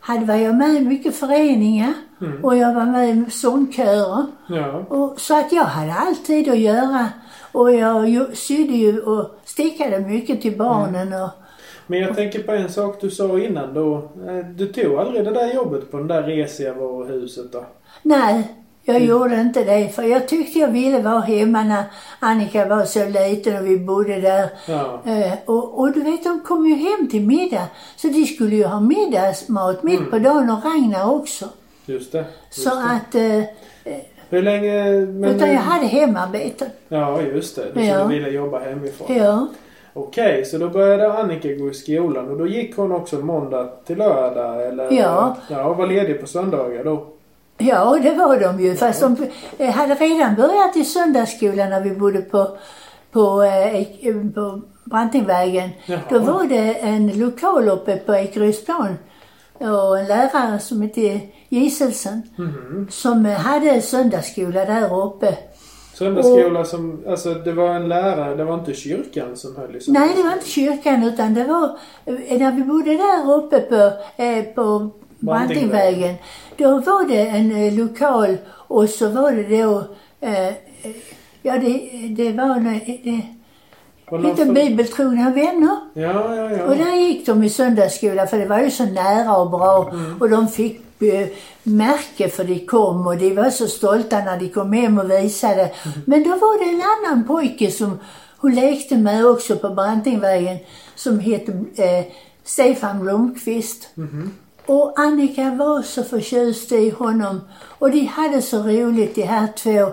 hade, 0.00 0.26
var 0.26 0.34
jag 0.34 0.54
med 0.54 0.74
i 0.74 0.80
mycket 0.80 1.16
föreningar. 1.16 1.92
Mm. 2.20 2.44
Och 2.44 2.56
jag 2.56 2.74
var 2.74 2.86
med 2.86 3.08
i 3.08 3.30
sångkörer. 3.30 4.26
Ja. 4.46 4.84
Och, 4.88 5.20
så 5.20 5.38
att 5.38 5.52
jag 5.52 5.64
hade 5.64 5.94
alltid 5.94 6.48
att 6.48 6.58
göra. 6.58 7.08
Och 7.52 7.72
jag 7.74 8.36
sydde 8.36 8.72
ju 8.72 9.00
och 9.00 9.30
stickade 9.44 9.98
mycket 10.00 10.42
till 10.42 10.56
barnen. 10.58 11.12
Och, 11.22 11.28
Men 11.86 11.98
jag 12.00 12.16
tänker 12.16 12.42
på 12.42 12.52
en 12.52 12.68
sak 12.68 13.00
du 13.00 13.10
sa 13.10 13.38
innan 13.38 13.74
då. 13.74 13.94
Eh, 14.28 14.46
Du 14.54 14.66
tog 14.66 14.94
aldrig 14.94 15.24
det 15.24 15.30
där 15.30 15.54
jobbet 15.54 15.90
på 15.90 15.96
den 15.96 16.06
där 16.08 16.22
resiga 16.22 16.74
varuhuset 16.74 17.52
då? 17.52 17.64
nej, 18.02 18.54
jag 18.82 18.96
Mm. 18.96 19.08
gjorde 19.08 19.40
inte 19.40 19.64
det. 19.64 19.88
För 19.88 20.02
jag 20.02 20.28
tyckte 20.28 20.58
jag 20.58 20.68
ville 20.68 21.02
vara 21.02 21.20
hemma 21.20 21.62
när 21.64 21.84
Annika 22.20 22.66
var 22.66 22.84
så 22.84 23.04
liten 23.08 23.56
och 23.56 23.66
vi 23.66 23.78
bodde 23.78 24.20
där. 24.20 24.48
Ja. 24.68 25.02
Eh, 25.04 25.32
och, 25.46 25.78
och 25.80 25.92
du 25.92 26.00
vet, 26.00 26.24
de 26.24 26.40
kom 26.40 26.66
ju 26.66 26.74
hem 26.74 27.08
till 27.10 27.26
middag. 27.26 27.66
Så 27.96 28.08
de 28.08 28.24
skulle 28.26 28.56
ju 28.56 28.64
ha 28.64 28.80
middagsmat 28.80 29.82
mitt 29.82 29.98
Mm. 29.98 30.10
på 30.10 30.18
dagen 30.18 30.50
och 30.50 30.64
Ragnar 30.64 31.10
också. 31.14 31.44
Just 31.86 32.12
det. 32.12 32.18
Just 32.50 32.62
Så 32.68 32.74
det. 32.74 32.82
att, 32.82 33.14
eh, 33.14 33.42
Hur 34.30 34.42
länge... 34.42 34.84
Men, 35.06 35.24
utan 35.36 35.48
jag 35.52 35.60
hade 35.60 35.86
hemarbete. 35.86 36.66
Ja, 36.88 37.20
just 37.22 37.56
det. 37.56 37.66
Du 37.74 37.84
Ja. 37.84 38.04
vilja 38.04 38.28
jobba 38.28 38.58
hemifrån. 38.58 39.16
Ja. 39.16 39.46
Okej, 39.92 40.44
så 40.44 40.58
då 40.58 40.68
började 40.68 41.12
Annika 41.18 41.48
gå 41.52 41.70
i 41.70 41.74
skolan 41.74 42.28
och 42.28 42.38
då 42.38 42.46
gick 42.46 42.76
hon 42.76 42.92
också 42.92 43.16
måndag 43.16 43.68
till 43.86 43.98
lördag 43.98 44.66
eller? 44.66 44.92
Ja. 44.92 45.36
Ja, 45.50 45.64
och 45.64 45.76
var 45.76 45.86
ledig 45.86 46.20
på 46.20 46.26
söndagar 46.26 46.84
då? 46.84 47.06
Ja, 47.58 47.98
det 48.02 48.14
var 48.14 48.40
de 48.40 48.60
ju. 48.60 48.74
Fast 48.76 49.00
de 49.00 49.16
hade 49.72 49.94
redan 49.94 50.34
börjat 50.34 50.76
i 50.76 50.84
söndagsskolan 50.84 51.70
när 51.70 51.80
vi 51.80 51.90
bodde 51.90 52.20
på, 52.20 52.48
på, 53.12 53.42
eh, 53.42 54.14
på 54.34 54.60
Brantingvägen. 54.84 55.70
Jaha. 55.86 56.00
Då 56.10 56.18
var 56.18 56.44
det 56.44 56.74
en 56.74 57.18
lokal 57.18 57.68
uppe 57.68 57.96
på 57.96 58.14
Ekerydsplan 58.14 58.94
och 59.60 59.98
en 59.98 60.06
lärare 60.06 60.58
som 60.58 60.82
hette 60.82 61.20
Giselsen 61.48 62.22
Mhm. 62.36 62.86
som 62.90 63.26
eh, 63.26 63.32
hade 63.32 63.80
söndagsskola 63.82 64.64
där 64.64 65.06
uppe. 65.06 65.36
Söndagsskola 65.94 66.64
som, 66.64 67.04
alltså 67.08 67.34
det 67.34 67.52
var 67.52 67.74
en 67.74 67.88
lärare, 67.88 68.34
det 68.36 68.44
var 68.44 68.54
inte 68.54 68.74
kyrkan 68.74 69.36
som 69.36 69.56
höll 69.56 69.76
i 69.76 69.80
Nej, 69.88 70.08
det 70.16 70.22
var 70.22 70.32
inte 70.32 70.48
kyrkan 70.48 71.04
utan 71.04 71.34
det 71.34 71.44
var 71.44 71.64
eh, 72.04 72.38
när 72.38 72.52
vi 72.52 72.62
bodde 72.62 72.90
där 72.96 73.34
uppe 73.34 73.60
på, 73.60 73.92
eh, 74.22 74.44
på 74.44 74.90
Brantingvägen. 75.18 76.14
Då 76.56 76.68
var 76.78 77.08
det 77.08 77.26
en 77.26 77.56
eh, 77.56 77.74
lokal 77.74 78.36
och 78.48 78.88
så 78.88 79.08
var 79.08 79.32
det 79.32 79.62
då, 79.62 79.84
eh, 80.20 80.52
ja 81.42 81.58
det, 81.58 81.90
det 82.16 82.32
var 82.32 82.56
en, 82.56 82.80
det, 82.86 83.22
lite 84.18 84.46
för- 84.46 84.52
bibeltrogna 84.52 85.30
vänner. 85.30 85.76
Ja, 85.94 86.36
ja, 86.36 86.50
ja. 86.50 86.64
Och 86.64 86.76
där 86.76 86.96
gick 86.96 87.26
de 87.26 87.42
i 87.44 87.50
söndagsskola 87.50 88.26
för 88.26 88.38
det 88.38 88.46
var 88.46 88.58
ju 88.60 88.70
så 88.70 88.84
nära 88.84 89.36
och 89.36 89.50
bra. 89.50 89.92
Och 90.20 90.30
de 90.30 90.48
fick 90.48 91.02
eh, 91.02 91.28
märke 91.62 92.28
för 92.28 92.44
de 92.44 92.58
kom 92.66 93.06
och 93.06 93.16
de 93.16 93.34
var 93.34 93.50
så 93.50 93.66
stolta 93.66 94.18
när 94.18 94.36
de 94.38 94.48
kom 94.48 94.72
hem 94.72 94.98
och 94.98 95.10
visade. 95.10 95.70
Men 96.06 96.22
då 96.22 96.30
var 96.30 96.64
det 96.64 96.70
en 96.70 96.82
annan 97.12 97.26
pojke 97.26 97.70
som 97.70 97.98
hon 98.38 98.54
lekte 98.54 98.96
med 98.96 99.26
också 99.26 99.56
på 99.56 99.68
Brantingvägen 99.68 100.58
som 100.94 101.18
hette 101.20 101.52
eh, 101.76 102.04
Stefan 102.44 103.00
Blomqvist. 103.00 103.88
Och 104.66 105.00
Annika 105.00 105.50
var 105.50 105.82
så 105.82 106.04
förtjust 106.04 106.72
i 106.72 106.90
honom 106.90 107.40
och 107.78 107.90
de 107.90 108.04
hade 108.04 108.42
så 108.42 108.58
roligt 108.62 109.14
de 109.14 109.22
här 109.22 109.46
två. 109.56 109.92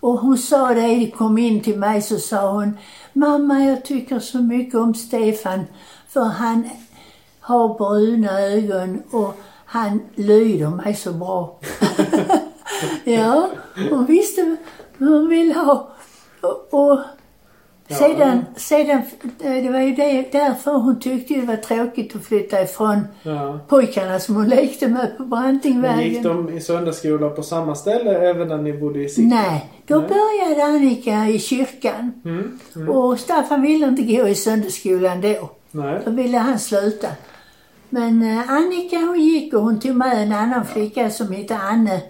Och 0.00 0.18
hon 0.18 0.38
sa 0.38 0.74
det, 0.74 0.80
de 0.80 1.10
kom 1.10 1.38
in 1.38 1.60
till 1.60 1.78
mig 1.78 2.02
så 2.02 2.18
sa 2.18 2.52
hon 2.52 2.78
Mamma 3.16 3.64
jag 3.64 3.84
tycker 3.84 4.18
så 4.18 4.38
mycket 4.38 4.74
om 4.74 4.94
Stefan 4.94 5.64
för 6.08 6.24
han 6.24 6.70
har 7.40 7.74
bruna 7.78 8.40
ögon 8.40 9.02
och 9.10 9.34
han 9.64 10.02
lyder 10.14 10.70
mig 10.70 10.94
så 10.94 11.12
bra. 11.12 11.58
ja, 13.04 13.50
hon 13.90 14.06
visste 14.06 14.56
vad 14.98 15.10
hon 15.10 15.28
ville 15.28 15.54
ha. 15.54 15.88
Och, 16.40 16.74
och 16.74 17.00
sedan, 17.88 18.44
sedan, 18.56 19.02
eh, 19.44 19.52
det 19.64 19.70
var 19.70 19.80
ju 19.80 19.94
det, 19.94 20.32
därför 20.32 20.72
hon 20.72 21.00
tyckte 21.00 21.34
det 21.34 21.46
var 21.46 21.56
tråkigt 21.56 22.16
att 22.16 22.24
flytta 22.24 22.62
ifrån 22.62 23.00
Ja. 23.22 23.58
pojkarna 23.68 24.18
som 24.20 24.34
hon 24.36 24.48
lekte 24.48 24.88
med 24.88 25.16
på 25.16 25.22
Men 25.22 25.30
Brantingvägen. 25.30 26.00
gick 26.08 26.22
de 26.22 26.48
i 26.52 26.60
söndagsskola 26.60 27.28
på 27.30 27.42
samma 27.42 27.74
ställe 27.74 28.30
även 28.30 28.48
när 28.48 28.58
ni 28.58 28.72
bodde 28.72 29.02
i 29.04 29.08
city? 29.08 29.26
Nej, 29.26 29.70
då 29.86 29.96
Nej. 29.98 30.08
började 30.08 30.64
Annika 30.64 31.26
i 31.28 31.38
kyrkan. 31.38 32.12
Mm. 32.24 32.58
Mm. 32.76 32.88
Och 32.88 33.18
Staffan 33.20 33.62
ville 33.62 33.86
inte 33.88 34.02
gå 34.02 34.28
i 34.28 34.34
söndagsskolan 34.34 35.20
då. 35.20 35.50
Nej. 35.70 36.00
Då 36.04 36.10
ville 36.10 36.38
han 36.38 36.58
sluta. 36.58 37.08
Men 37.88 38.22
eh, 38.38 38.50
Annika 38.50 38.96
hon 38.96 39.20
gick 39.20 39.54
och 39.54 39.62
hon 39.62 39.80
tog 39.80 39.96
med 39.96 40.22
en 40.22 40.32
annan 40.32 40.64
flicka 40.66 41.10
som 41.10 41.32
hette 41.32 41.56
Anne. 41.56 42.00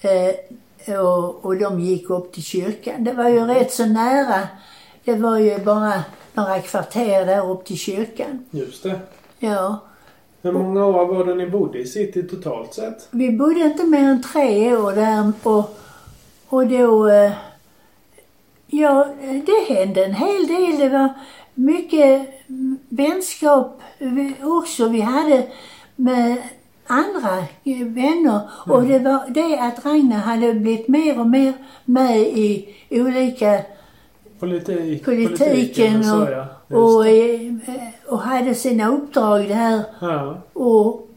Eh, 0.00 0.94
och, 1.00 1.44
och 1.44 1.56
de 1.56 1.80
gick 1.80 2.10
upp 2.10 2.32
till 2.32 2.42
kyrkan. 2.42 3.04
Det 3.04 3.12
var 3.12 3.28
ju 3.28 3.40
rätt 3.40 3.72
så 3.72 3.86
nära. 3.86 4.40
Det 5.04 5.14
var 5.14 5.38
ju 5.38 5.58
bara 5.58 6.02
några 6.34 6.60
kvarter 6.60 7.26
där 7.26 7.50
upp 7.50 7.64
till 7.64 7.78
kyrkan. 7.78 8.44
Just 8.50 8.82
det. 8.82 9.00
Ja. 9.38 9.78
Hur 10.42 10.52
många 10.52 10.86
år 10.86 11.06
var 11.06 11.24
det 11.24 11.34
ni 11.34 11.46
bodde 11.50 11.78
i 11.78 11.86
city 11.86 12.22
totalt 12.22 12.74
sett? 12.74 13.08
Vi 13.10 13.30
bodde 13.30 13.60
inte 13.60 13.84
mer 13.84 13.98
än 14.08 14.22
tre 14.22 14.76
år 14.76 14.92
där 14.92 15.32
och, 15.42 15.78
och 16.48 16.66
då... 16.66 17.08
eh, 17.08 17.32
Ja, 18.74 19.08
det 19.46 19.74
hände 19.74 20.04
en 20.04 20.14
hel 20.14 20.46
del. 20.46 20.78
Det 20.78 20.88
var 20.88 21.08
mycket 21.54 22.28
mm, 22.48 22.78
vänskap 22.88 23.80
också 24.42 24.88
vi 24.88 25.00
hade 25.00 25.46
med 25.96 26.36
andra 26.86 27.44
vänner. 27.84 28.40
Och 28.66 28.82
det 28.82 28.98
var 28.98 29.30
det 29.30 29.58
att 29.58 29.84
Ragnar 29.86 30.18
hade 30.18 30.54
blivit 30.54 30.88
mer 30.88 31.20
och 31.20 31.26
mer 31.26 31.52
med 31.84 32.18
i 32.20 32.74
olika 32.90 33.60
Politik, 34.46 35.04
politiken 35.04 35.96
och 35.98 36.04
så 36.04 36.28
ja. 36.30 36.76
Och, 36.78 37.06
eh, 37.06 37.52
och 38.06 38.18
hade 38.18 38.54
sina 38.54 38.88
uppdrag 38.88 39.48
där. 39.48 39.80
Ja. 40.00 40.36
Och 40.52 41.08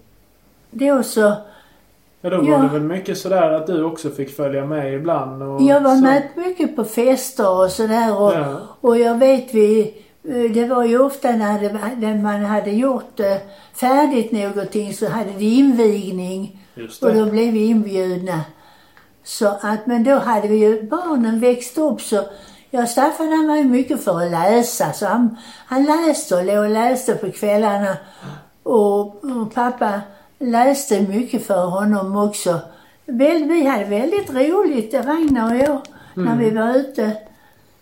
då 0.71 1.03
så 1.03 1.33
Ja, 2.21 2.29
då 2.29 2.37
var 2.37 2.47
Ja. 2.49 2.57
det 2.57 2.67
väl 2.67 2.81
mycket 2.81 3.17
sådär 3.17 3.51
att 3.51 3.67
du 3.67 3.83
också 3.83 4.09
fick 4.09 4.35
följa 4.35 4.65
med 4.65 4.93
ibland 4.93 5.43
och 5.43 5.61
Jag 5.61 5.81
var 5.81 5.95
så. 5.95 6.01
med 6.01 6.23
mycket 6.35 6.75
på 6.75 6.83
fester 6.83 7.59
och 7.63 7.71
sådär 7.71 8.21
och, 8.21 8.33
Ja. 8.33 8.57
och 8.81 8.97
jag 8.99 9.17
vet 9.17 9.53
vi, 9.53 9.93
eh, 10.29 10.51
det 10.53 10.65
var 10.65 10.85
ju 10.85 10.99
ofta 10.99 11.31
när, 11.31 11.61
det, 11.61 11.73
när 11.97 12.21
man 12.21 12.45
hade 12.45 12.71
gjort 12.71 13.19
eh, 13.19 13.37
färdigt 13.73 14.31
någonting 14.31 14.93
så 14.93 15.07
hade 15.09 15.31
vi 15.37 15.55
invigning 15.59 16.59
och 17.01 17.13
då 17.15 17.25
blev 17.25 17.53
vi 17.53 17.65
inbjudna. 17.65 18.41
Så 19.23 19.47
att, 19.61 19.85
men 19.87 20.03
då 20.03 20.15
hade 20.15 20.47
vi 20.47 20.57
ju 20.57 20.83
barnen 20.83 21.39
växt 21.39 21.77
upp 21.77 22.01
så 22.01 22.23
Ja, 22.75 22.85
Staffan 22.85 23.27
han 23.31 23.47
var 23.47 23.55
ju 23.55 23.63
mycket 23.63 24.03
för 24.03 24.21
att 24.25 24.31
läsa 24.31 24.91
så 24.93 25.05
han, 25.05 25.37
han 25.67 25.83
läste 25.83 26.35
och 26.35 26.45
låg 26.45 26.57
och 26.57 26.69
läste 26.69 27.15
på 27.15 27.31
kvällarna. 27.31 27.97
Och, 28.63 29.01
och 29.07 29.53
pappa 29.53 30.01
läste 30.39 31.01
mycket 31.01 31.45
för 31.47 31.65
honom 31.65 32.17
också. 32.17 32.59
Vi 33.05 33.67
hade 33.67 33.83
väldigt 33.85 34.29
roligt, 34.33 34.93
Ragnar 34.93 35.53
och 35.55 35.61
jag, 35.61 35.81
när 36.13 36.37
vi 36.37 36.49
var 36.49 36.75
ute. 36.75 37.11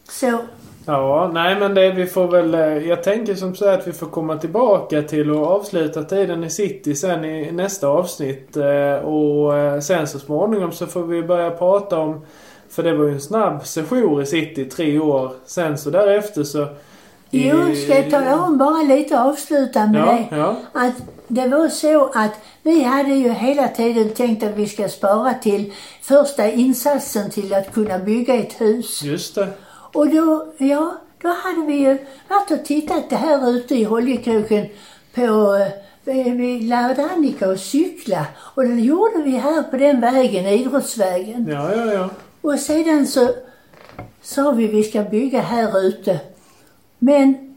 Så, 0.10 0.38
Ja, 0.86 1.32
nej 1.34 1.60
men 1.60 1.74
det 1.74 1.92
vi 1.92 2.06
får 2.06 2.28
väl... 2.28 2.54
eh, 2.54 2.62
Jag 2.90 3.04
tänker 3.04 3.36
som 3.36 3.56
så 3.56 3.70
att 3.70 3.88
vi 3.88 3.94
får 3.94 4.08
komma 4.08 4.38
tillbaka 4.38 5.02
till 5.02 5.32
att 5.32 5.38
avsluta 5.48 6.04
tiden 6.04 6.44
i 6.44 6.50
city 6.50 6.96
sen 6.96 7.26
i 7.26 7.52
nästa 7.52 7.88
avsnitt. 7.88 8.58
eh, 8.58 9.06
Och 9.06 9.58
eh, 9.58 9.80
sen 9.80 10.08
så 10.08 10.20
småningom 10.20 10.72
så 10.72 10.88
får 10.88 11.04
vi 11.04 11.24
börja 11.24 11.52
prata 11.52 12.00
om... 12.00 12.26
För 12.76 12.84
det 12.84 12.94
var 12.94 13.06
ju 13.06 13.12
en 13.14 13.22
snabb 13.22 13.66
session 13.68 14.22
i 14.22 14.26
city, 14.26 14.66
tre 14.66 15.00
år. 15.00 15.32
Sen 15.46 15.78
så 15.78 15.90
därefter 15.90 16.44
så... 16.44 16.64
i- 17.32 17.50
jo, 17.50 17.76
ska 17.76 17.96
jag 17.96 18.10
tala 18.12 18.42
om 18.44 18.58
bara 18.58 18.84
lite 18.84 19.22
avsluta 19.22 19.86
med 19.88 20.02
Ja, 20.02 20.06
det? 20.30 20.38
ja. 20.38 20.56
Att 20.74 20.94
det 21.28 21.48
var 21.48 21.68
så 21.70 22.06
att 22.14 22.32
vi 22.64 22.84
hade 22.84 23.10
ju 23.14 23.30
hela 23.30 23.68
tiden 23.68 24.10
tänkt 24.10 24.44
att 24.44 24.56
vi 24.56 24.68
ska 24.68 24.90
spara 24.90 25.34
till 25.34 25.74
första 26.02 26.52
insatsen 26.52 27.30
till 27.32 27.54
att 27.54 27.74
kunna 27.74 28.00
bygga 28.00 28.34
ett 28.34 28.62
hus. 28.62 29.04
Just 29.04 29.36
det. 29.36 29.48
Och 29.94 30.08
då, 30.10 30.48
ja, 30.58 30.94
då 31.22 31.28
hade 31.30 31.68
vi 31.68 31.74
ju 31.74 31.98
varit 32.30 32.52
och 32.52 32.66
tittat 32.66 33.10
det 33.10 33.16
här 33.16 33.50
ute 33.50 33.76
i 33.76 33.84
Holjekroken 33.84 34.66
på, 35.16 35.56
eh, 36.06 36.34
vi 36.34 36.60
lärde 36.60 37.10
Annika 37.14 37.52
att 37.52 37.60
cykla 37.60 38.26
och 38.40 38.64
det 38.64 38.76
gjorde 38.82 39.22
vi 39.24 39.32
här 39.32 39.64
på 39.64 39.78
den 39.78 40.02
vägen, 40.02 40.46
idrottsvägen. 40.46 41.48
Ja, 41.52 41.76
ja, 41.76 41.94
ja. 41.94 42.10
Och 42.44 42.60
sedan 42.60 43.08
så 43.08 43.30
sa 44.22 44.52
vi 44.52 44.68
vi 44.68 44.84
ska 44.84 45.04
bygga 45.04 45.42
här 45.42 45.80
ute. 45.80 46.20
Men 47.00 47.56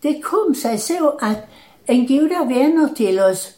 det 0.00 0.20
kom 0.22 0.54
sig 0.54 0.78
så 0.78 1.18
att 1.20 1.38
en 1.84 2.06
goda 2.06 2.44
vänner 2.44 2.88
till 2.88 3.20
oss, 3.20 3.52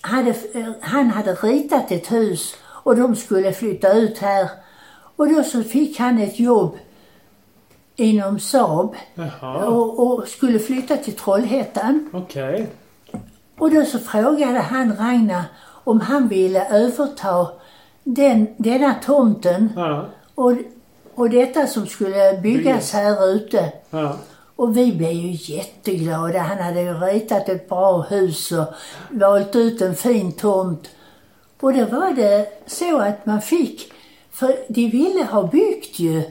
hade, 0.00 0.34
han 0.80 1.10
hade 1.10 1.34
ritat 1.34 1.90
ett 1.90 2.12
hus 2.12 2.54
och 2.64 2.96
de 2.96 3.16
skulle 3.16 3.52
flytta 3.52 3.92
ut 3.92 4.18
här. 4.18 4.48
Och 5.16 5.28
då 5.28 5.42
så 5.44 5.62
fick 5.62 5.98
han 5.98 6.18
ett 6.18 6.40
jobb 6.40 6.78
inom 7.96 8.40
Saab 8.40 8.94
och, 9.66 10.00
och 10.00 10.28
skulle 10.28 10.58
flytta 10.58 10.96
till 10.96 11.16
Trollhättan. 11.16 12.10
Okej. 12.12 12.68
Och 13.58 13.70
då 13.70 13.84
så 13.84 13.98
frågade 13.98 14.58
han 14.58 14.96
Ragnar 14.96 15.44
om 15.84 16.00
han 16.00 16.28
ville 16.28 16.68
överta 16.68 17.48
den, 18.04 18.46
denna 18.56 18.94
tomten 18.94 19.72
Ja. 19.76 20.04
och, 20.34 20.52
och 21.14 21.30
detta 21.30 21.66
som 21.66 21.86
skulle 21.86 22.38
byggas 22.42 22.64
Byggas. 22.64 22.92
här 22.92 23.28
ute. 23.30 23.72
Ja. 23.90 24.16
Och 24.56 24.76
vi 24.76 24.92
blev 24.92 25.12
ju 25.12 25.54
jätteglada. 25.54 26.38
Han 26.38 26.58
hade 26.58 26.80
ju 26.82 26.94
ritat 26.94 27.48
ett 27.48 27.68
bra 27.68 28.00
hus 28.02 28.52
och 28.52 28.66
valt 29.10 29.56
ut 29.56 29.80
en 29.82 29.94
fin 29.94 30.32
tomt. 30.32 30.88
Och 31.60 31.72
då 31.72 31.84
var 31.84 32.12
det 32.16 32.46
så 32.66 32.98
att 32.98 33.26
man 33.26 33.40
fick, 33.42 33.92
för 34.30 34.56
de 34.68 34.88
ville 34.90 35.24
ha 35.24 35.42
byggt 35.46 35.98
ju. 35.98 36.22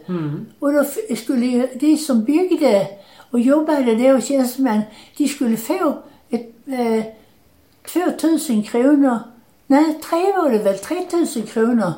Och 0.60 0.74
då 0.74 0.84
skulle 1.16 1.46
ju 1.46 1.68
de 1.74 1.98
som 1.98 2.24
byggde 2.24 2.88
och 3.32 3.40
jobbade 3.40 3.96
då, 3.96 4.20
tjänstemän, 4.22 4.82
de 5.18 5.28
skulle 5.28 5.58
få 5.58 5.98
ett, 6.30 6.52
eh, 6.68 7.06
2000 7.94 8.64
kronor, 8.64 9.20
nej 9.68 10.00
tre 10.10 10.34
var 10.34 10.50
det 10.50 10.58
väl, 10.58 10.78
3000 10.78 11.44
kronor 11.44 11.94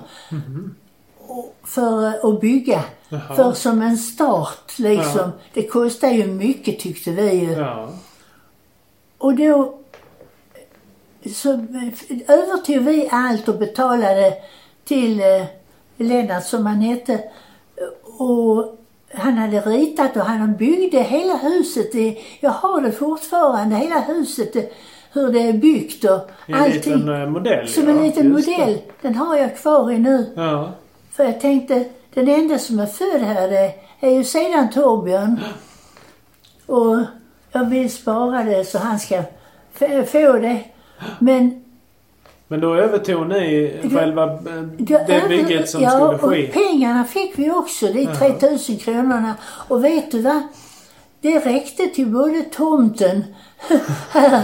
och- 1.28 1.56
för 1.64 2.08
eh, 2.08 2.14
att 2.26 2.42
bygga. 2.42 2.84
Jaha. 3.10 3.36
För 3.36 3.52
som 3.52 3.82
en 3.82 3.98
start 3.98 4.80
liksom. 4.80 5.12
Ja. 5.18 5.32
Det 5.54 5.68
kostar 5.68 6.10
ju 6.10 6.26
mycket 6.28 6.80
tyckte 6.80 7.12
vi 7.12 7.32
ju. 7.34 7.52
Ja. 7.52 7.90
Och 9.18 9.36
då 9.36 9.78
så 11.34 11.54
eh, 11.54 11.60
övertog 12.28 12.78
vi 12.78 13.10
allt 13.12 13.48
och 13.48 13.58
betalade 13.58 14.34
till 14.86 15.20
eh, 15.20 15.44
Lennart 15.98 16.46
som 16.46 16.66
han 16.66 16.82
hette. 16.82 17.24
Och 18.18 18.78
han 19.14 19.38
hade 19.38 19.60
ritat 19.62 20.16
och 20.16 20.22
han 20.26 20.56
byggde 20.56 21.02
hela 21.02 21.38
huset. 21.38 21.90
Jag 22.40 22.52
har 22.52 22.82
det 22.82 22.92
fortfarande, 22.92 23.76
hela 23.76 24.00
huset. 24.00 24.74
Hur 25.16 25.32
det 25.32 25.40
är 25.40 25.54
byggt 25.54 26.04
och 26.04 26.30
en 26.46 26.56
allting. 26.56 26.74
liten 26.76 27.22
eh, 27.22 27.30
modell. 27.30 27.68
Som 27.68 27.84
ja. 27.84 27.90
en 27.90 28.04
liten 28.04 28.32
Just 28.34 28.46
det. 28.48 28.58
modell. 28.58 28.78
Den 29.02 29.16
har 29.16 29.36
jag 29.38 29.58
kvar 29.58 29.92
i 29.92 29.98
nu. 30.00 30.34
Ja. 30.36 30.72
För 31.12 31.24
jag 31.24 31.42
tänkte, 31.42 31.86
den 32.14 32.28
enda 32.30 32.60
som 32.60 32.80
är 32.80 32.86
född 32.86 33.22
här 33.22 33.48
det 33.50 33.74
är 34.00 34.10
ju 34.12 34.24
sedan 34.24 34.70
Torbjörn. 34.74 35.40
Och 36.66 37.00
jag 37.52 37.70
vill 37.70 37.92
spara 37.92 38.44
det 38.44 38.66
så 38.66 38.78
han 38.78 39.00
ska 39.00 39.24
få 40.08 40.32
det. 40.34 40.60
Men 41.20 41.64
Men 42.48 42.60
då 42.60 42.76
övertog 42.76 43.28
ni 43.30 43.74
själva 43.94 44.24
eh, 44.34 44.62
det 44.78 44.94
över- 44.94 45.28
bygget 45.30 45.70
som 45.70 45.82
ja, 45.82 45.90
skulle 46.18 46.18
ske? 46.36 46.48
och 46.48 46.54
pengarna 46.54 47.04
fick 47.04 47.40
vi 47.40 47.52
också, 47.52 47.88
de 47.88 48.02
Jaha. 48.04 48.16
3000 48.16 48.78
kronorna. 48.78 49.34
Och 49.68 49.84
vet 49.86 50.12
du 50.12 50.22
vad? 50.22 50.42
Det 51.22 51.40
räckte 51.40 51.88
till 51.88 52.08
både 52.08 52.42
tomten 52.42 53.24
här 54.12 54.44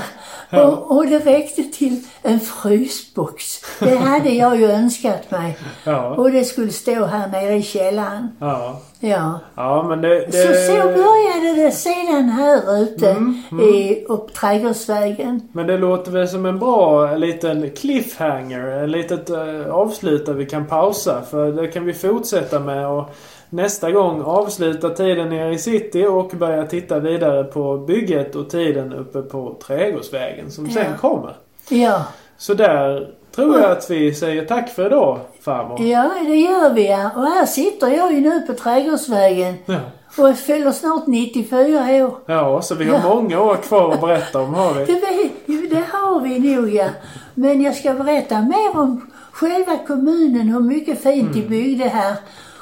Ja. 0.51 0.63
och, 0.63 0.97
och 0.97 1.07
det 1.07 1.19
räckte 1.19 1.63
till 1.63 2.01
en 2.21 2.39
frysbox. 2.39 3.43
Det 3.79 3.95
hade 3.95 4.29
jag 4.29 4.59
ju 4.59 4.71
önskat 4.71 5.31
mig. 5.31 5.57
Ja. 5.83 6.15
Och 6.15 6.31
det 6.31 6.45
skulle 6.45 6.71
stå 6.71 7.05
här 7.05 7.27
nere 7.27 7.55
i 7.55 7.61
källaren. 7.61 8.27
Ja. 8.39 8.81
Ja. 8.99 9.39
Ja, 9.55 9.85
men 9.89 10.01
det... 10.01 10.25
det... 10.25 10.31
Så 10.31 10.71
så 10.71 10.87
började 10.87 11.63
det 11.63 11.71
sedan 11.71 12.29
här 12.29 12.81
ute 12.81 13.11
Mm, 13.11 13.43
i 13.59 14.05
upp 14.07 14.33
Trädgårdsvägen. 14.33 15.41
Men 15.51 15.67
det 15.67 15.77
låter 15.77 16.11
väl 16.11 16.27
som 16.27 16.45
en 16.45 16.59
bra 16.59 17.15
liten 17.15 17.69
cliffhanger. 17.69 18.67
En 18.67 18.91
litet 18.91 19.29
uh, 19.29 19.67
avslut 19.71 20.25
där 20.25 20.33
vi 20.33 20.45
kan 20.45 20.65
pausa. 20.65 21.21
För 21.31 21.51
det 21.51 21.67
kan 21.67 21.85
vi 21.85 21.93
fortsätta 21.93 22.59
med 22.59 22.87
och 22.87 23.15
nästa 23.51 23.91
gång 23.91 24.21
avsluta 24.21 24.89
tiden 24.89 25.29
nere 25.29 25.53
i 25.53 25.57
city 25.57 26.05
och 26.05 26.27
börja 26.27 26.65
titta 26.65 26.99
vidare 26.99 27.43
på 27.43 27.77
bygget 27.77 28.35
och 28.35 28.49
tiden 28.49 28.93
uppe 28.93 29.21
på 29.21 29.55
Trädgårdsvägen 29.67 30.51
som 30.51 30.69
sen 30.69 30.85
Ja. 30.91 30.97
kommer. 31.09 31.35
Ja. 31.69 32.03
Så 32.37 32.53
där 32.53 33.07
tror 33.35 33.59
jag 33.59 33.71
att 33.71 33.89
vi 33.91 34.13
säger 34.13 34.45
tack 34.45 34.69
för 34.69 34.85
idag, 34.85 35.19
farmor. 35.41 35.81
Ja, 35.81 36.11
det 36.27 36.35
gör 36.35 36.73
vi 36.73 36.87
ja. 36.89 37.09
Och 37.15 37.23
här 37.25 37.45
sitter 37.45 37.87
jag 37.87 38.13
ju 38.13 38.21
nu 38.21 38.41
på 38.41 38.53
Trädgårdsvägen 38.53 39.53
Ja. 39.65 39.75
och 40.17 40.35
fyller 40.37 40.71
snart 40.71 41.07
94 41.07 42.05
år. 42.05 42.11
Ja, 42.25 42.61
så 42.61 42.75
vi 42.75 42.85
har 42.85 42.99
Ja. 43.09 43.15
många 43.15 43.41
år 43.41 43.55
kvar 43.55 43.93
att 43.93 44.01
berätta 44.01 44.39
om, 44.41 44.53
har 44.53 44.73
Det, 44.75 44.85
vi. 44.85 44.93
vet, 44.93 45.31
ju, 45.45 45.67
det 45.67 45.83
har 45.91 46.19
vi 46.19 46.55
nog 46.55 46.69
ja. 46.73 46.87
Men 47.33 47.61
jag 47.61 47.75
ska 47.75 47.93
berätta 47.93 48.41
mer 48.41 48.79
om 48.79 49.11
själva 49.31 49.77
kommunen, 49.87 50.47
hur 50.49 50.59
mycket 50.59 51.03
fint 51.03 51.33
de 51.33 51.41
byggde 51.41 51.83
här 51.89 52.15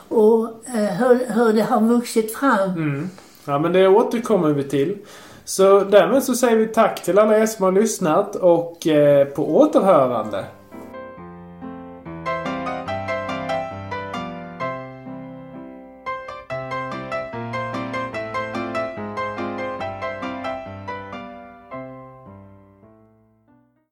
och 0.10 0.48
eh, 0.65 0.74
hur, 0.74 1.34
hur 1.34 1.54
det 1.54 1.62
har 1.62 1.82
vuxit 1.82 2.36
fram. 2.36 2.69
Mm. 2.69 3.10
Ja, 3.45 3.60
men 3.60 3.74
det 3.74 3.88
återkommer 3.88 4.50
vi 4.50 4.63
till. 4.63 4.98
Så 5.45 5.80
därmed 5.80 6.24
så 6.24 6.36
säger 6.36 6.58
vi 6.58 6.67
tack 6.67 7.04
till 7.04 7.19
alla 7.19 7.38
er 7.38 7.45
som 7.45 7.65
har 7.65 7.72
lyssnat 7.72 8.36
och 8.36 8.88
eh, 8.88 9.28
på 9.28 9.58
återhörande. 9.58 10.45